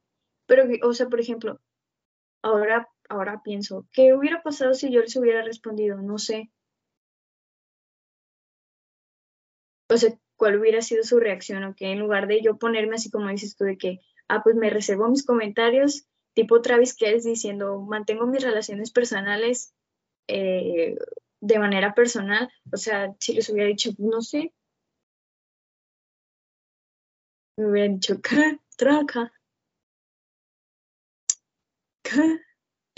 [0.46, 1.62] Pero, o sea, por ejemplo,
[2.42, 6.02] ahora ahora pienso, ¿qué hubiera pasado si yo les hubiera respondido?
[6.02, 6.52] No sé.
[9.90, 11.64] O sea, ¿cuál hubiera sido su reacción?
[11.64, 14.56] ¿O que en lugar de yo ponerme así como dices tú, de que, ah, pues
[14.56, 19.74] me reservo mis comentarios, tipo Travis Kells diciendo, mantengo mis relaciones personales
[20.28, 20.96] eh,
[21.42, 22.52] de manera personal.
[22.72, 24.54] O sea, si les hubiera dicho, no sé,
[27.58, 28.60] me hubieran dicho, ¿qué?
[28.78, 29.32] Traca.
[32.04, 32.40] ¿Qué?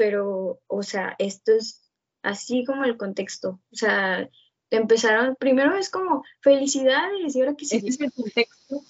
[0.01, 1.79] Pero, o sea, esto es
[2.23, 3.61] así como el contexto.
[3.71, 4.27] O sea,
[4.71, 8.83] empezaron, primero es como felicidades y ahora que Este es el contexto.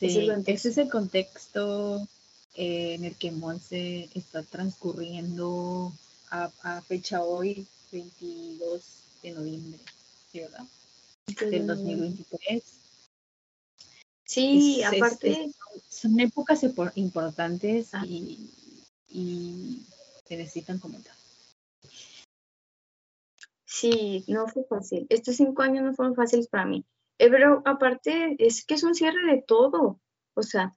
[0.00, 2.08] Sí, ese es el contexto
[2.56, 5.92] eh, en el que Monse está transcurriendo
[6.32, 8.82] a, fecha hoy, 22
[9.22, 9.78] de noviembre,
[10.32, 10.66] ¿sí, ¿verdad?
[11.38, 12.79] Del 2023.
[14.30, 15.50] Sí, aparte.
[15.88, 16.64] son épocas
[16.94, 18.04] importantes ah.
[18.06, 18.48] y,
[19.08, 19.84] y
[20.24, 21.16] se necesitan comentar.
[23.64, 25.04] Sí, no fue fácil.
[25.08, 26.84] Estos cinco años no fueron fáciles para mí.
[27.18, 30.00] Eh, pero aparte, es que es un cierre de todo.
[30.34, 30.76] O sea,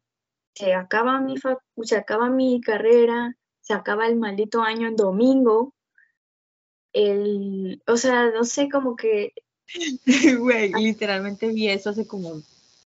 [0.55, 1.35] se acaba mi,
[1.83, 5.75] se acaba mi carrera, se acaba el maldito año en domingo.
[6.91, 9.33] El, o sea, no sé, como que.
[10.39, 12.41] Güey, literalmente vi eso hace como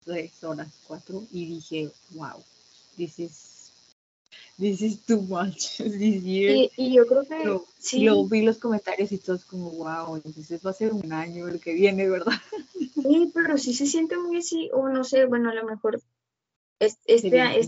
[0.05, 2.42] tres horas, cuatro, y dije, wow,
[2.96, 3.72] this is,
[4.59, 6.70] this is too much this year.
[6.76, 8.05] Y, yo creo que sí.
[8.05, 11.61] Luego vi los comentarios y todos como, wow, entonces va a ser un año el
[11.61, 12.32] que viene, ¿verdad?
[13.05, 16.00] Sí, pero sí se siente muy así, o no sé, bueno, a lo mejor
[16.78, 17.59] este, este,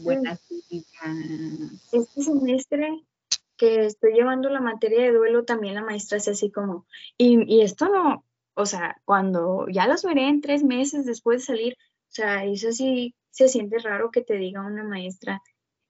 [1.93, 3.03] este semestre
[3.59, 6.87] que estoy llevando la materia de duelo, también la maestra hace así como,
[7.19, 8.25] y, y esto no,
[8.55, 11.77] o sea, cuando ya los veré en tres meses después de salir,
[12.17, 15.43] sea, eso sí se siente raro que te diga una maestra,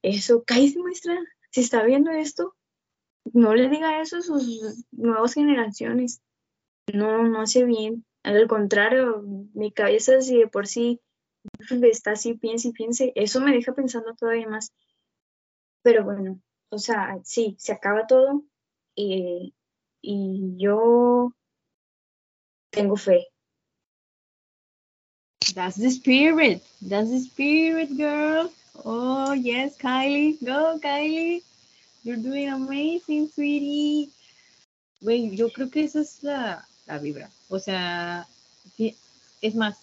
[0.03, 1.19] eso, cállate maestra,
[1.51, 2.55] si está viendo esto,
[3.33, 6.23] no le diga eso a sus nuevas generaciones.
[6.93, 8.05] No, no hace bien.
[8.23, 9.23] Al contrario,
[9.55, 11.01] mi cabeza si de por sí
[11.83, 14.73] está así, piense y piense, eso me deja pensando todavía más.
[15.83, 18.45] Pero bueno, o sea, sí, se acaba todo
[18.95, 19.55] y,
[20.01, 21.33] y yo
[22.71, 23.27] tengo fe.
[25.57, 26.63] That's the spirit.
[26.83, 28.53] That's the spirit, girl.
[28.85, 30.37] Oh, yes, Kylie.
[30.45, 31.41] Go, Kylie.
[32.05, 34.11] You're doing amazing, sweetie.
[35.03, 37.31] Güey, yo creo que esa es la, la vibra.
[37.49, 38.27] O sea,
[39.41, 39.79] es más,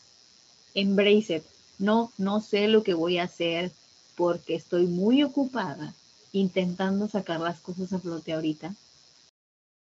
[0.75, 1.43] embrace it.
[1.79, 3.71] No, no sé lo que voy a hacer
[4.15, 5.95] porque estoy muy ocupada
[6.33, 8.75] intentando sacar las cosas a flote ahorita.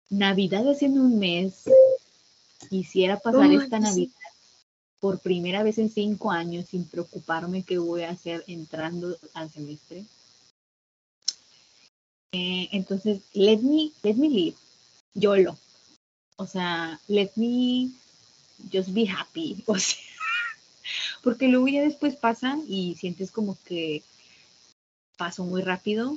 [0.09, 1.65] Navidad haciendo un mes,
[2.69, 4.20] quisiera pasar esta Navidad
[5.01, 10.05] por primera vez en cinco años sin preocuparme qué voy a hacer entrando al semestre.
[12.33, 14.57] Eh, entonces, let me, let me live,
[15.15, 15.59] YOLO.
[16.37, 17.91] O sea, let me
[18.73, 19.65] just be happy.
[21.23, 24.03] Porque luego ya después pasan y sientes como que
[25.17, 26.17] pasó muy rápido,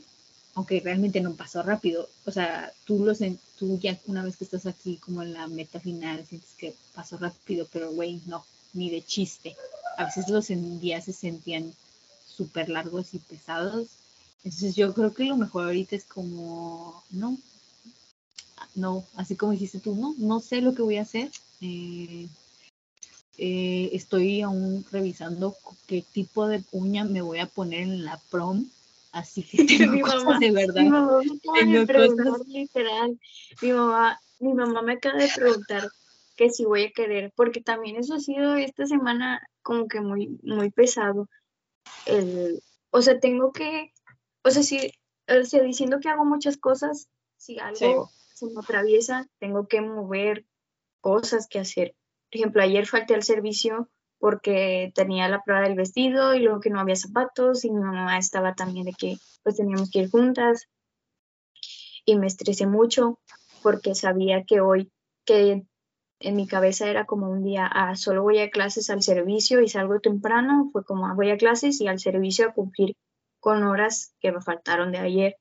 [0.56, 2.10] aunque realmente no pasó rápido.
[2.26, 3.14] O sea, tú, lo,
[3.58, 7.18] tú ya una vez que estás aquí como en la meta final, sientes que pasó
[7.18, 9.56] rápido, pero güey, no, ni de chiste.
[9.98, 10.48] A veces los
[10.82, 11.74] días se sentían
[12.28, 13.88] súper largos y pesados.
[14.44, 17.38] Entonces yo creo que lo mejor ahorita es como, no,
[18.76, 21.30] no, así como dijiste tú, no, no sé lo que voy a hacer.
[21.62, 22.28] Eh,
[23.38, 25.56] eh, estoy aún revisando
[25.88, 28.66] qué tipo de uña me voy a poner en la prom.
[29.12, 30.82] Así que tengo cosas de verdad.
[30.82, 31.22] Mi mamá
[31.66, 33.20] me acaba literal.
[33.62, 35.90] Mi mamá, mi mamá me acaba de preguntar
[36.36, 40.40] que si voy a querer, porque también eso ha sido esta semana como que muy,
[40.44, 41.30] muy pesado.
[42.06, 42.62] El,
[42.92, 43.92] o sea, tengo que,
[44.44, 44.92] o sea, si,
[45.28, 47.08] o sea, diciendo que hago muchas cosas,
[47.38, 50.46] si algo se me atraviesa, tengo que mover
[51.02, 51.96] cosas que hacer.
[52.32, 56.70] Por ejemplo, ayer falté al servicio porque tenía la prueba del vestido y luego que
[56.70, 60.70] no había zapatos y mi mamá estaba también de que pues teníamos que ir juntas
[62.06, 63.20] y me estresé mucho
[63.62, 64.92] porque sabía que hoy
[65.26, 65.66] que
[66.24, 69.68] en mi cabeza era como un día, ah, solo voy a clases al servicio y
[69.68, 72.96] salgo temprano, fue como, ah, voy a clases y al servicio a cumplir
[73.42, 75.36] con horas que me faltaron de ayer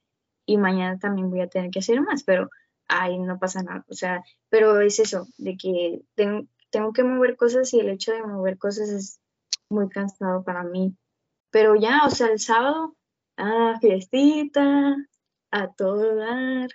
[0.44, 2.50] y mañana también voy a tener que hacer más, pero
[2.88, 7.36] ahí no pasa nada, o sea, pero es eso, de que tengo, tengo que mover
[7.36, 9.20] cosas y el hecho de mover cosas es
[9.70, 10.96] muy cansado para mí,
[11.52, 12.96] pero ya, o sea, el sábado,
[13.36, 14.96] ah, fiestita,
[15.52, 16.70] a todo dar,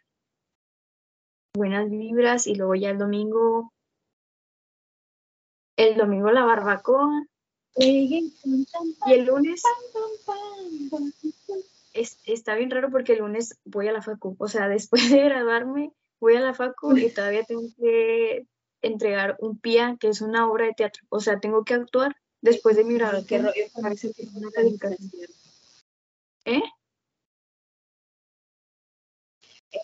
[1.54, 3.74] buenas vibras y luego ya el domingo
[5.78, 7.26] el domingo la barbacoa.
[7.80, 8.34] Y
[9.08, 9.62] el lunes
[12.26, 14.36] está bien raro porque el lunes voy a la facu.
[14.40, 18.46] O sea, después de graduarme, voy a la facu y todavía tengo que
[18.82, 21.04] entregar un PIA, que es una obra de teatro.
[21.10, 23.48] O sea, tengo que actuar después de mi graduación.
[26.46, 26.64] ¿Eh?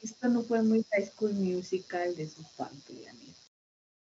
[0.02, 2.94] Esto no fue muy High School Musical de su parte,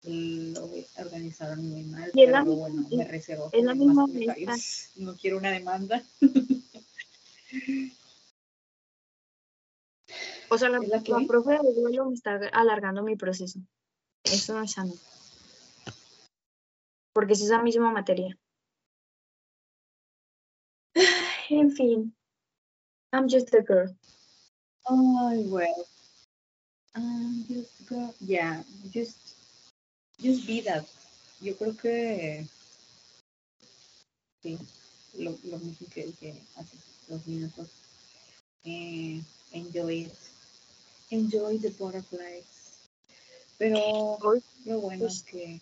[0.03, 3.51] lo organizaron muy mal, pero bueno, me reservo.
[3.53, 4.07] Es la misma
[4.97, 6.03] No quiero una demanda.
[10.51, 13.61] O sea, la, la, profe de duelo me está alargando mi proceso.
[14.25, 14.95] Eso no es sano.
[17.13, 18.37] Porque es esa misma materia.
[21.51, 22.15] En fin.
[23.11, 23.89] I'm just a girl.
[24.87, 25.87] Oh, well.
[26.95, 28.15] I'm just a girl.
[28.21, 29.38] Yeah, just
[30.21, 30.85] Just be that.
[31.41, 32.47] Yo creo que
[34.43, 34.59] sí,
[35.15, 36.77] lo, lo mismo que dije hace
[37.09, 37.69] dos minutos.
[38.65, 40.15] Eh, enjoy it.
[41.11, 42.45] Enjoy the butterflies.
[43.59, 44.19] Pero
[44.65, 45.61] lo bueno es que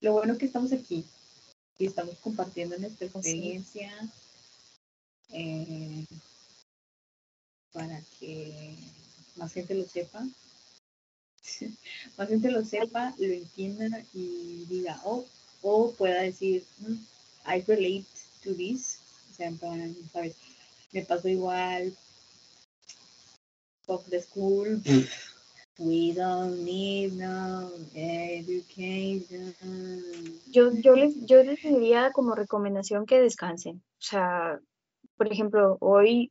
[0.00, 1.04] lo bueno que estamos aquí
[1.78, 3.92] y estamos compartiendo nuestra experiencia
[5.30, 6.04] eh,
[7.72, 8.76] para que
[9.36, 10.26] más gente lo sepa
[12.16, 15.24] más gente lo sepa, lo entienda y diga, oh,
[15.62, 16.94] o pueda decir, mm,
[17.46, 18.06] I relate
[18.42, 18.98] to this,
[19.30, 19.52] o sea,
[20.12, 20.36] ¿sabes?
[20.92, 21.96] Me pasó igual,
[23.86, 24.80] fuck the school,
[25.78, 29.54] we don't need no education.
[30.50, 34.60] Yo, yo, les, yo les diría como recomendación que descansen, o sea,
[35.16, 36.30] por ejemplo, hoy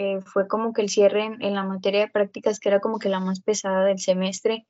[0.00, 3.10] eh, fue como que el cierre en, la materia de prácticas, que era como que
[3.10, 4.66] la más pesada del semestre.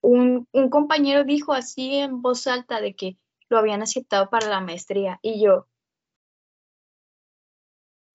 [0.00, 3.18] Un, un, compañero dijo así en voz alta de que
[3.50, 5.66] lo habían aceptado para la maestría y yo.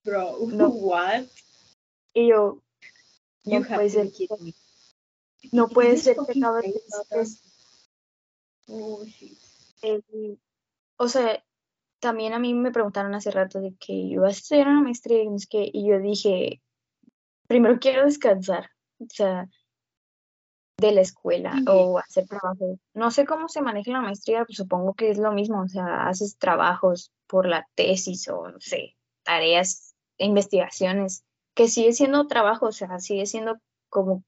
[0.03, 0.69] Bro, no.
[0.69, 1.25] what?
[2.15, 2.63] Y yo.
[3.43, 4.11] No puede ser.
[5.51, 6.41] No puede ser que
[8.67, 9.37] Oh, shit.
[10.97, 11.44] o sea,
[12.05, 15.89] también a mí me preguntaron hace rato de que iba a estudiar una maestría y
[15.89, 16.61] yo dije,
[17.47, 19.49] primero quiero descansar, o sea,
[20.77, 22.77] de la escuela o hacer trabajo.
[22.93, 26.07] No sé cómo se maneja la maestría, pues supongo que es lo mismo, o sea,
[26.07, 31.23] haces trabajos por la tesis o, no sé, tareas, investigaciones,
[31.55, 33.57] que sigue siendo trabajo, o sea, sigue siendo
[33.89, 34.23] como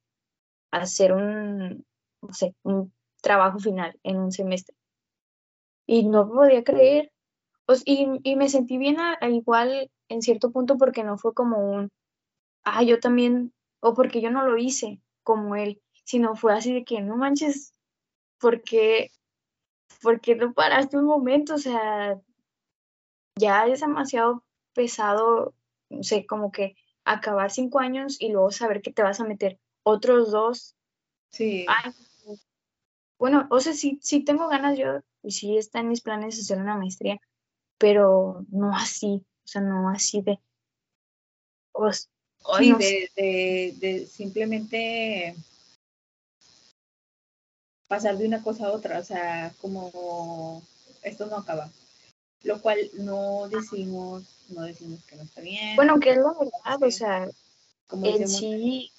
[0.72, 1.86] hacer un,
[2.24, 4.76] no sé, un trabajo final en un semestre.
[5.86, 7.12] y no podía creer.
[7.86, 8.98] Y, y, me sentí bien
[9.30, 11.92] igual en cierto punto porque no fue como un,
[12.64, 16.86] ah, yo también, o porque yo no lo hice como él, sino fue así de
[16.86, 17.74] que no manches,
[18.40, 19.12] porque,
[20.02, 22.20] porque no paraste un momento, o sea,
[23.36, 24.44] ya es demasiado
[24.74, 25.54] pesado,
[25.90, 29.60] no sé, como que acabar cinco años y luego saber que te vas a meter
[29.84, 30.76] otros dos.
[31.32, 31.66] Sí.
[33.18, 36.60] bueno, o sea, sí, sí tengo ganas yo, y sí está en mis planes hacer
[36.60, 37.20] una maestría,
[37.78, 40.40] pero no así, o sea, no así de...
[43.16, 45.36] de, de, simplemente
[47.88, 50.62] pasar de una cosa a otra, o sea, como
[51.04, 51.72] esto no acaba.
[52.44, 55.76] Lo cual no decimos, no decimos que no está bien.
[55.76, 57.30] Bueno, que es la verdad, o sea,
[57.88, 58.92] como en sí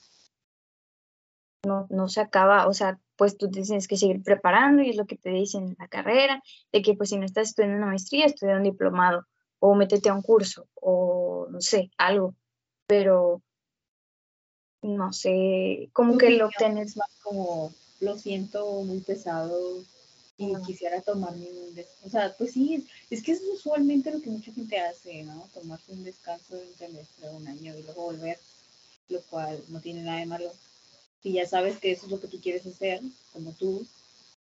[1.65, 5.07] no, no se acaba, o sea, pues tú tienes que seguir preparando y es lo
[5.07, 6.43] que te dicen en la carrera,
[6.73, 9.27] de que pues si no estás estudiando una maestría, estudia un diplomado
[9.59, 12.35] o métete a un curso o no sé, algo,
[12.87, 13.43] pero
[14.83, 19.83] no sé, como que lo obtienes más como lo siento muy pesado
[20.37, 22.07] y quisiera tomarme un descanso.
[22.07, 25.49] O sea, pues sí, es, que es usualmente lo que mucha gente hace, ¿no?
[25.53, 28.39] Tomarse un descanso de un semestre, un año y luego volver,
[29.09, 30.53] lo cual no tiene nada de malo.
[31.23, 33.01] Si ya sabes que eso es lo que tú quieres hacer,
[33.33, 33.87] como tú,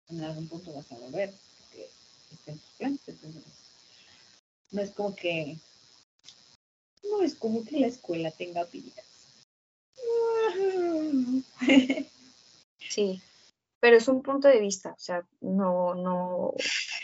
[0.09, 1.89] en algún punto vas a volver, porque
[2.31, 3.01] está en tus planes.
[3.07, 3.43] Entonces,
[4.71, 5.57] no es como que,
[7.03, 9.05] no es como que la escuela tenga vidas.
[12.89, 13.21] Sí,
[13.79, 16.53] pero es un punto de vista, o sea, no, no,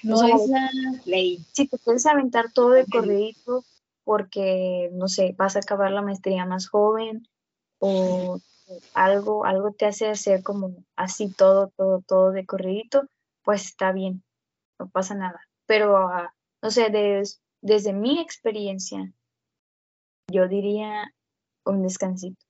[0.04, 0.70] no es la
[1.06, 1.44] ley.
[1.52, 3.66] Si te quieres aventar todo de corredito
[4.04, 7.28] porque, no sé, vas a acabar la maestría más joven
[7.80, 8.40] o
[8.94, 13.08] algo, algo te hace hacer como así todo, todo, todo de corredito,
[13.44, 14.24] pues está bien,
[14.80, 15.48] no pasa nada.
[15.66, 16.90] Pero, ah, no sé,
[17.62, 19.14] desde mi experiencia,
[20.28, 21.14] yo diría
[21.66, 22.46] un descansito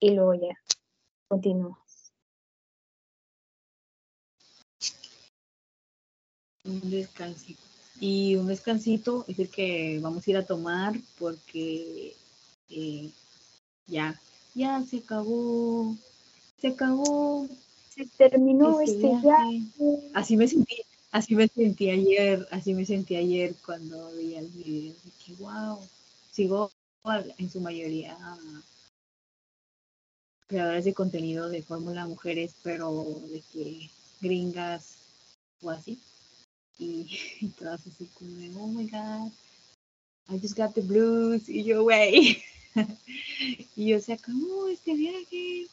[0.00, 0.54] y luego ya
[1.28, 2.12] continúas.
[6.64, 7.62] Un descansito.
[8.00, 12.14] Y un descansito es el que vamos a ir a tomar porque
[12.70, 13.10] eh,
[13.86, 14.20] ya,
[14.58, 15.96] ya se acabó,
[16.60, 17.48] se acabó.
[17.94, 20.76] Se terminó este, este Así me sentí,
[21.10, 24.94] así me sentí ayer, así me sentí ayer cuando veía el video.
[25.24, 25.78] Que wow,
[26.30, 26.70] sigo
[27.38, 28.16] en su mayoría
[30.48, 33.90] creadores de contenido de fórmula mujeres, pero de que
[34.20, 34.96] gringas
[35.62, 36.00] o así.
[36.78, 39.30] Y, todas así como de, oh my god,
[40.30, 41.48] I just got the blues.
[41.48, 42.42] Y yo, güey.
[43.76, 45.66] y yo, se acabó este viaje.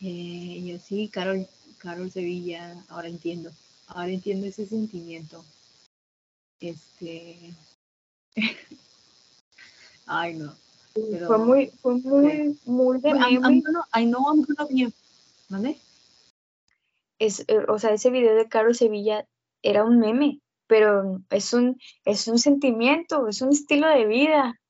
[0.00, 1.46] Eh, y yo, sí, Carol,
[1.78, 3.50] Carol Sevilla, ahora entiendo.
[3.88, 5.44] Ahora entiendo ese sentimiento.
[6.60, 7.54] Este.
[10.06, 10.56] Ay, no
[11.26, 13.62] fue muy, fue muy, muy de meme.
[13.94, 14.92] I know I'm gonna be,
[15.48, 15.78] ¿vale?
[17.18, 19.26] Es, eh, o sea, ese video de Caro Sevilla
[19.62, 24.60] era un meme, pero es un, es un sentimiento, es un estilo de vida.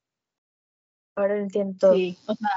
[1.15, 1.95] Ahora lo entiendo todo.
[1.95, 2.51] Sí, o sea,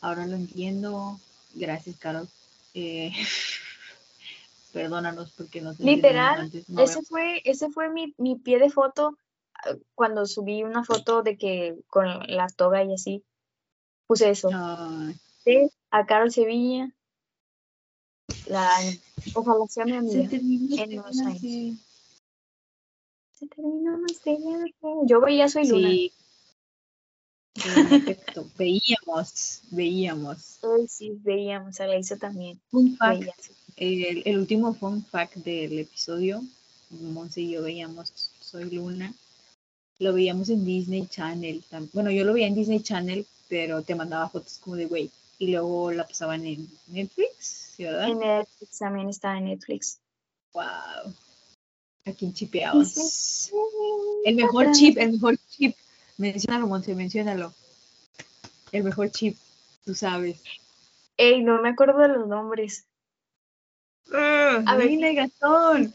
[0.00, 1.18] ahora lo entiendo.
[1.54, 2.26] Gracias, Caro.
[2.74, 3.12] Eh,
[4.72, 9.16] perdónanos porque no Literal, ese fue, ese fue mi, mi pie de foto
[9.94, 13.24] cuando subí una foto de que con la toga y así,
[14.06, 14.50] puse eso.
[14.52, 16.92] a Carol Sevilla,
[18.48, 18.68] la,
[19.34, 21.78] ojalá sea mi amiga en unos años.
[23.38, 23.98] Se terminó
[25.06, 25.88] Yo veía Soy Luna.
[25.88, 26.12] Sí.
[28.58, 30.58] veíamos, veíamos.
[30.88, 32.60] sí, veíamos, a la hizo también.
[32.72, 33.28] Un fact,
[33.76, 36.42] el, el, último fun fact del episodio,
[36.90, 39.14] Monse y yo veíamos Soy Luna
[39.98, 41.62] lo veíamos en Disney Channel.
[41.92, 45.10] Bueno, yo lo veía en Disney Channel, pero te mandaba fotos como de güey.
[45.38, 48.08] Y luego la pasaban en Netflix, ¿sí, verdad?
[48.08, 49.98] En Netflix también estaba en Netflix.
[50.54, 51.14] Wow.
[52.06, 53.50] ¿A quién chipeabas?
[54.24, 55.76] El mejor chip, el mejor chip.
[56.18, 57.52] Menciónalo, Monse, menciónalo.
[58.70, 59.36] El mejor chip,
[59.84, 60.40] tú sabes.
[61.16, 62.86] Ey, no me acuerdo de los nombres.
[64.12, 65.92] Ah, a ver, Gastón.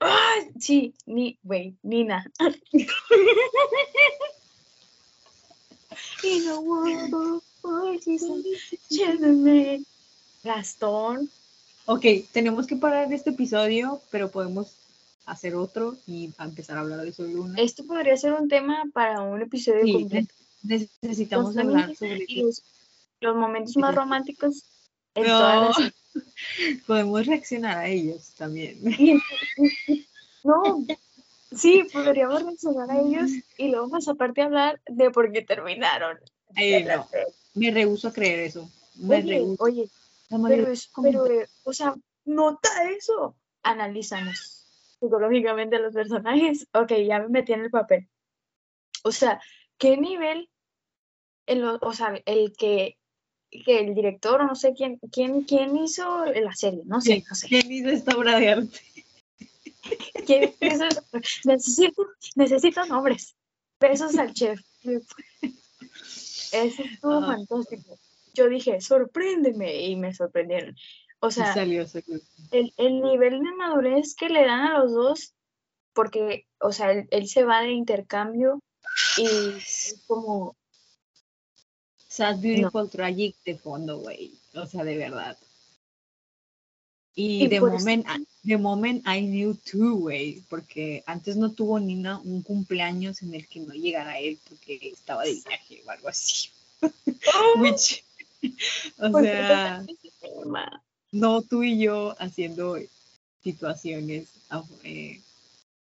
[0.00, 0.36] ¡Ah!
[0.60, 2.30] Sí, ni, güey, Nina.
[10.44, 11.30] Gastón.
[11.90, 14.76] Ok, tenemos que parar este episodio, pero podemos
[15.24, 17.54] hacer otro y empezar a hablar de Soy Luna.
[17.58, 20.34] Esto podría ser un tema para un episodio completo.
[20.62, 22.62] Necesitamos hablar sobre los,
[23.22, 24.64] los momentos más románticos
[25.14, 25.92] en todas las
[26.86, 28.78] podemos reaccionar a ellos también.
[30.44, 30.84] no,
[31.56, 36.18] sí, podríamos reaccionar a ellos y luego más aparte hablar de por qué terminaron.
[37.54, 38.70] Me rehuso a creer eso.
[38.96, 39.88] Me oye, oye
[40.28, 40.72] pero,
[41.02, 41.24] pero,
[41.64, 43.36] o sea, nota eso.
[43.62, 44.58] Analízanos
[45.00, 46.66] psicológicamente a los personajes.
[46.72, 48.08] Ok, ya me metí en el papel.
[49.04, 49.40] O sea,
[49.78, 50.50] ¿qué nivel,
[51.46, 52.98] en o sea, el que,
[53.50, 56.82] que el director o no sé quién, quién, quién hizo la serie?
[56.84, 57.48] No sé, no sé.
[57.48, 58.80] ¿Quién hizo esta obra de arte?
[60.26, 60.84] ¿Quién hizo?
[61.44, 63.36] Necesito, necesito nombres.
[63.80, 64.60] Besos al chef.
[66.52, 67.26] Eso estuvo ah.
[67.26, 67.98] fantástico.
[68.38, 70.76] Yo dije, sorpréndeme, y me sorprendieron.
[71.18, 75.34] O sea, El, el, nivel de madurez que le dan a los dos,
[75.92, 78.62] porque, o sea, él, se va de intercambio
[79.16, 80.56] y es como...
[82.06, 84.32] Sad Beautiful Tragic de fondo, güey.
[84.54, 85.36] O sea, de verdad.
[87.16, 88.06] Y, de, moment,
[88.44, 93.34] de moment I knew too, güey, porque antes no tuvo ni una, un cumpleaños en
[93.34, 96.50] el que no llegara él porque estaba de viaje o algo así.
[97.58, 98.04] Which,
[98.98, 99.84] o pues, sea,
[101.12, 102.76] no tú y yo haciendo
[103.42, 104.28] situaciones
[104.84, 105.20] eh,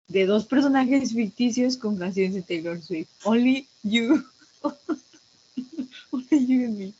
[0.07, 3.09] de dos personajes ficticios con canciones de Taylor Swift.
[3.23, 4.23] Only you.
[6.11, 6.93] Only you and me.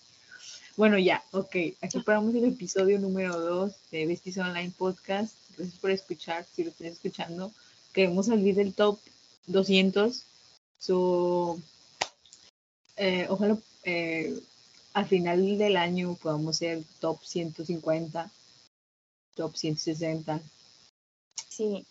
[0.78, 1.56] Bueno, ya, ok.
[1.82, 5.36] Aquí paramos el episodio número 2 de Vestis Online Podcast.
[5.58, 7.52] Gracias por escuchar, si lo estás escuchando.
[7.94, 8.98] Queremos salir del top
[9.48, 10.24] 200.
[10.80, 11.60] So,
[12.96, 14.40] eh, ojalá eh,
[14.94, 18.32] al final del año podamos ser top 150,
[19.36, 20.42] top 160.
[21.50, 21.86] Sí.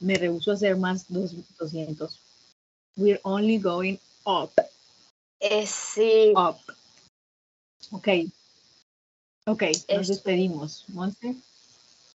[0.00, 2.20] Me rehuso a hacer más 200.
[2.96, 4.52] We're only going up.
[5.40, 6.32] Eh, sí.
[6.36, 6.58] Up.
[7.90, 8.08] Ok.
[9.46, 9.62] Ok,
[9.94, 10.84] nos despedimos.
[10.88, 11.34] Monster.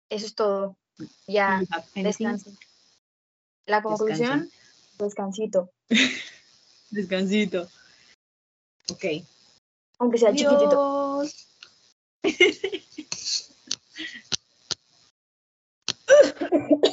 [0.08, 0.76] Eso es todo.
[1.26, 1.62] Ya,
[1.94, 2.50] descanso.
[3.66, 4.50] La conclusión,
[4.98, 5.70] descansito.
[6.90, 7.68] Descansito.
[8.90, 9.04] Ok.
[9.98, 11.22] Aunque sea chiquitito.